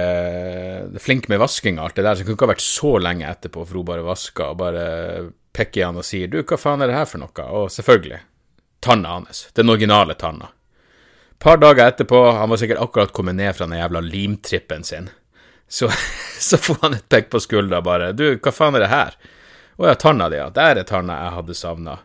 flink 1.01 1.25
med 1.31 1.39
vasking 1.41 1.79
og 1.79 1.87
alt 1.87 1.95
det 1.97 2.03
der, 2.05 2.15
så 2.15 2.21
det 2.21 2.27
kunne 2.27 2.37
ikke 2.37 2.45
ha 2.45 2.53
vært 2.53 2.65
så 2.65 2.91
lenge 3.01 3.29
etterpå 3.29 3.63
for 3.65 3.79
hun 3.79 3.87
bare 3.87 4.05
vaska 4.05 4.51
og 4.51 4.59
bare 4.59 4.83
pekker 5.53 5.81
i 5.81 5.85
han 5.87 5.97
og 5.97 6.05
sier 6.05 6.29
'du, 6.29 6.43
hva 6.43 6.57
faen 6.57 6.81
er 6.81 6.91
det 6.91 6.97
her 6.97 7.09
for 7.09 7.21
noe?' 7.21 7.47
Og 7.49 7.71
selvfølgelig, 7.73 8.19
tanna 8.81 9.15
hans, 9.17 9.47
den 9.53 9.69
originale 9.69 10.13
tanna. 10.13 10.51
Par 11.39 11.57
dager 11.57 11.85
etterpå, 11.85 12.19
han 12.37 12.49
var 12.49 12.59
sikkert 12.61 12.81
akkurat 12.83 13.13
kommet 13.13 13.35
ned 13.35 13.55
fra 13.55 13.67
den 13.67 13.79
jævla 13.79 14.01
limtrippen 14.05 14.83
sin, 14.83 15.09
så, 15.67 15.89
så 16.39 16.57
får 16.57 16.81
han 16.81 16.97
et 16.99 17.09
pekk 17.09 17.29
på 17.33 17.41
skuldra 17.43 17.81
bare 17.81 18.11
'du, 18.13 18.37
hva 18.37 18.51
faen 18.51 18.75
er 18.75 18.85
det 18.85 18.93
her?' 18.93 19.17
'Å 19.77 19.87
ja, 19.89 19.95
tanna 19.97 20.29
di, 20.29 20.37
ja, 20.37 20.49
der 20.53 20.77
er 20.77 20.85
tanna 20.85 21.15
jeg 21.17 21.37
hadde 21.37 21.55
savna'. 21.57 22.01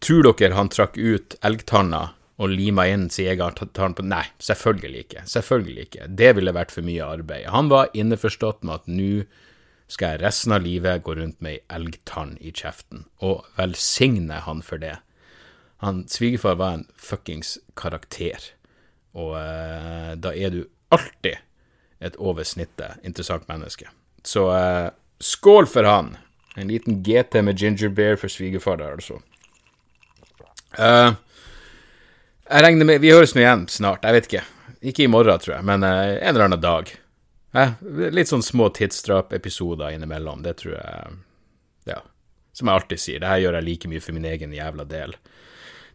Tror 0.00 0.32
dere 0.32 0.56
han 0.56 0.70
trakk 0.72 0.96
ut 0.98 1.36
elgtanna 1.44 2.00
og 2.40 2.48
lima 2.48 2.86
inn 2.88 3.10
sin 3.12 3.28
egen 3.28 3.54
tann 3.76 3.94
på 3.94 4.02
Nei, 4.02 4.24
selvfølgelig 4.40 5.04
ikke. 5.04 5.24
Selvfølgelig 5.28 5.84
ikke. 5.86 6.08
Det 6.08 6.30
ville 6.38 6.56
vært 6.56 6.72
for 6.72 6.86
mye 6.86 7.04
arbeid. 7.04 7.50
Han 7.52 7.68
var 7.68 7.92
innforstått 7.92 8.64
med 8.64 8.80
at 8.80 8.88
nå 8.88 9.10
skal 9.90 10.14
jeg 10.14 10.22
resten 10.22 10.54
av 10.56 10.64
livet 10.64 11.04
gå 11.04 11.16
rundt 11.18 11.40
med 11.44 11.58
ei 11.58 11.76
elgtann 11.76 12.36
i 12.40 12.52
kjeften, 12.54 13.04
og 13.20 13.44
velsigne 13.58 14.40
han 14.46 14.62
for 14.64 14.80
det. 14.80 14.96
Han 15.80 16.02
Svigerfar 16.08 16.58
var 16.60 16.76
en 16.76 16.86
fuckings 16.96 17.58
karakter, 17.78 18.52
og 19.16 19.36
eh, 19.40 20.12
da 20.20 20.34
er 20.36 20.52
du 20.52 20.60
alltid 20.92 21.40
et 22.00 22.16
over 22.20 22.44
snittet 22.44 23.00
interessant 23.06 23.48
menneske. 23.48 23.88
Så 24.24 24.46
eh, 24.52 24.90
skål 25.20 25.68
for 25.70 25.88
han! 25.88 26.14
En 26.58 26.68
liten 26.68 27.02
GT 27.06 27.40
med 27.46 27.58
ginger 27.58 27.92
beer 27.94 28.16
for 28.20 28.28
svigerfar 28.28 28.80
der, 28.80 28.96
altså. 28.98 29.20
Uh, 30.78 31.14
jeg 32.50 32.64
regner 32.64 32.86
med 32.86 33.02
Vi 33.02 33.10
høres 33.10 33.32
nå 33.34 33.42
igjen 33.42 33.64
snart. 33.70 34.04
Jeg 34.06 34.16
vet 34.16 34.28
ikke. 34.28 34.42
Ikke 34.90 35.04
i 35.04 35.10
morgen, 35.10 35.38
tror 35.42 35.56
jeg, 35.56 35.66
men 35.66 35.86
uh, 35.86 36.16
en 36.18 36.32
eller 36.32 36.48
annen 36.48 36.62
dag. 36.62 36.90
Eh, 37.52 37.72
litt 38.14 38.30
sånn 38.30 38.44
små 38.46 38.68
tidsdrap-episoder 38.74 39.96
innimellom. 39.96 40.42
Det 40.46 40.56
tror 40.62 40.76
jeg 40.76 41.18
Ja. 41.90 42.02
Som 42.52 42.68
jeg 42.68 42.74
alltid 42.74 43.00
sier, 43.00 43.20
det 43.22 43.30
her 43.30 43.38
gjør 43.44 43.56
jeg 43.58 43.64
like 43.64 43.88
mye 43.88 44.02
for 44.02 44.12
min 44.12 44.26
egen 44.26 44.52
jævla 44.52 44.84
del. 44.84 45.14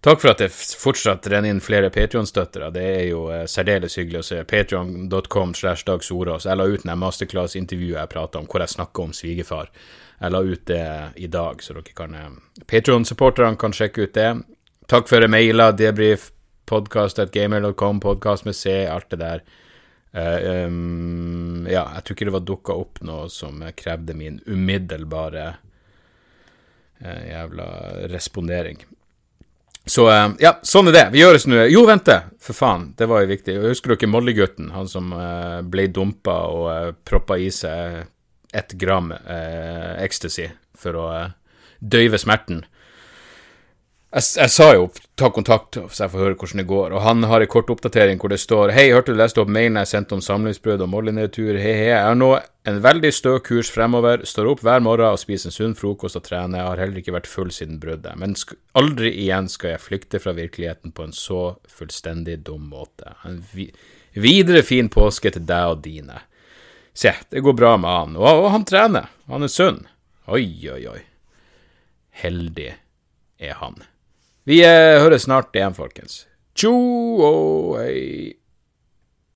Takk 0.05 0.21
for 0.21 0.29
at 0.29 0.37
det 0.37 0.51
fortsatt 0.53 1.25
renner 1.33 1.49
inn 1.49 1.59
flere 1.65 1.87
Patrion-støttere. 1.89 2.67
Det 2.75 2.81
er 2.85 3.07
jo 3.07 3.23
eh, 3.33 3.47
særdeles 3.49 3.95
hyggelig 3.97 4.19
å 4.19 4.25
se. 4.27 4.43
Patrion.com 4.45 5.55
slash 5.57 5.81
Dag 5.87 6.03
Sorås. 6.05 6.45
Jeg 6.45 6.59
la 6.59 6.67
ut 6.69 6.83
det 6.85 6.95
masterclass-intervjuet 7.01 7.97
jeg 7.97 8.11
prata 8.11 8.37
om, 8.37 8.45
hvor 8.45 8.61
jeg 8.61 8.75
snakka 8.75 9.01
om 9.01 9.15
svigerfar. 9.17 9.71
Jeg 10.19 10.35
la 10.35 10.41
ut 10.45 10.61
det 10.69 10.83
i 11.25 11.29
dag, 11.33 11.63
så 11.65 11.73
dere 11.73 11.95
kan 11.97 12.13
eh, 12.13 12.35
Patrion-supporterne 12.69 13.57
kan 13.57 13.73
sjekke 13.73 14.05
ut 14.05 14.13
det. 14.13 14.29
Takk 14.93 15.09
for 15.09 15.25
mailer, 15.25 15.73
debrief, 15.73 16.27
podkast.gamer.com, 16.69 18.01
podkast 18.05 18.45
med 18.45 18.59
C, 18.59 18.75
alt 18.85 19.09
det 19.09 19.23
der. 19.23 19.41
Uh, 20.15 20.67
um, 20.69 21.65
ja, 21.67 21.81
jeg 21.97 22.05
tror 22.05 22.15
ikke 22.15 22.27
det 22.29 22.35
var 22.37 22.43
dukka 22.45 22.75
opp 22.77 23.01
noe 23.03 23.25
som 23.33 23.65
krevde 23.75 24.13
min 24.15 24.37
umiddelbare 24.45 25.47
uh, 27.01 27.23
jævla 27.25 27.65
respondering. 28.13 28.85
Så 29.85 30.07
uh, 30.09 30.33
ja, 30.41 30.55
sånn 30.65 30.89
er 30.89 30.95
det. 30.97 31.05
Vi 31.13 31.21
gjøres 31.21 31.45
nå 31.49 31.67
Jo, 31.69 31.85
vent, 31.85 32.09
for 32.41 32.57
faen, 32.57 32.89
det 32.97 33.07
var 33.11 33.23
jo 33.23 33.31
viktig. 33.33 33.57
Husker 33.67 33.93
du 33.93 34.07
Molly-gutten? 34.09 34.71
Han 34.73 34.89
som 34.89 35.13
ble 35.69 35.87
dumpa 35.93 36.39
og 36.49 37.01
proppa 37.05 37.37
i 37.37 37.51
seg 37.53 38.05
ett 38.55 38.71
gram 38.79 39.11
ecstasy 39.11 40.47
for 40.79 40.95
å 40.95 41.07
døyve 41.83 42.17
smerten 42.21 42.63
jeg, 44.15 44.49
sa 44.51 44.67
jo 44.71 44.85
ta 45.19 45.27
kontakt 45.33 45.75
så 45.75 46.05
jeg 46.05 46.11
får 46.13 46.21
høre 46.21 46.35
hvordan 46.39 46.61
det 46.61 46.67
går, 46.69 46.93
og 46.95 47.03
han 47.03 47.23
har 47.27 47.43
en 47.43 47.49
kort 47.51 47.69
oppdatering 47.73 48.19
hvor 48.21 48.31
det 48.31 48.39
står 48.39 48.71
Hei, 48.75 48.85
hørte 48.93 49.11
du 49.11 49.19
leste 49.19 49.41
opp 49.43 49.49
mailen 49.51 49.79
jeg 49.81 49.89
sendte 49.91 50.15
om 50.15 50.21
samlivsbrudd 50.23 50.83
og 50.85 50.91
mollenedtur, 50.93 51.57
hei, 51.59 51.73
hei, 51.75 51.89
jeg 51.91 52.03
har 52.07 52.15
nå 52.15 52.29
en 52.65 52.79
veldig 52.83 53.11
stø 53.13 53.33
kurs 53.43 53.69
fremover, 53.73 54.23
står 54.23 54.47
opp 54.53 54.63
hver 54.63 54.83
morgen 54.85 55.11
og 55.11 55.19
spiser 55.19 55.51
en 55.51 55.55
sunn 55.55 55.75
frokost 55.75 56.19
og 56.19 56.23
trener, 56.27 56.61
jeg 56.61 56.69
har 56.69 56.83
heller 56.83 57.01
ikke 57.01 57.15
vært 57.17 57.29
full 57.29 57.51
siden 57.53 57.81
bruddet, 57.81 58.15
men 58.21 58.37
aldri 58.79 59.11
igjen 59.25 59.49
skal 59.51 59.75
jeg 59.75 59.83
flykte 59.83 60.21
fra 60.23 60.35
virkeligheten 60.37 60.95
på 60.95 61.09
en 61.09 61.15
så 61.15 61.41
fullstendig 61.67 62.39
dum 62.47 62.69
måte. 62.71 63.17
En 63.27 63.41
vi 63.51 63.67
videre 64.15 64.63
fin 64.63 64.87
påske 64.89 65.33
til 65.35 65.43
deg 65.43 65.73
og 65.73 65.83
dine. 65.83 66.21
Se, 66.95 67.11
det 67.29 67.43
går 67.43 67.57
bra 67.59 67.73
med 67.75 67.91
han, 67.91 68.15
og, 68.21 68.45
og 68.45 68.53
han 68.55 68.63
trener, 68.67 69.11
han 69.27 69.43
er 69.43 69.51
sunn. 69.51 69.83
Oi, 70.31 70.47
oi, 70.71 70.85
oi. 70.87 71.01
Heldig 72.23 72.71
er 73.43 73.59
han. 73.59 73.83
Vi 74.45 74.59
eh, 74.61 75.01
høres 75.01 75.25
snart 75.25 75.55
igjen, 75.57 75.73
folkens. 75.73 76.25
Tjo 76.55 76.75
og 77.25 77.79
hei. 77.81 78.35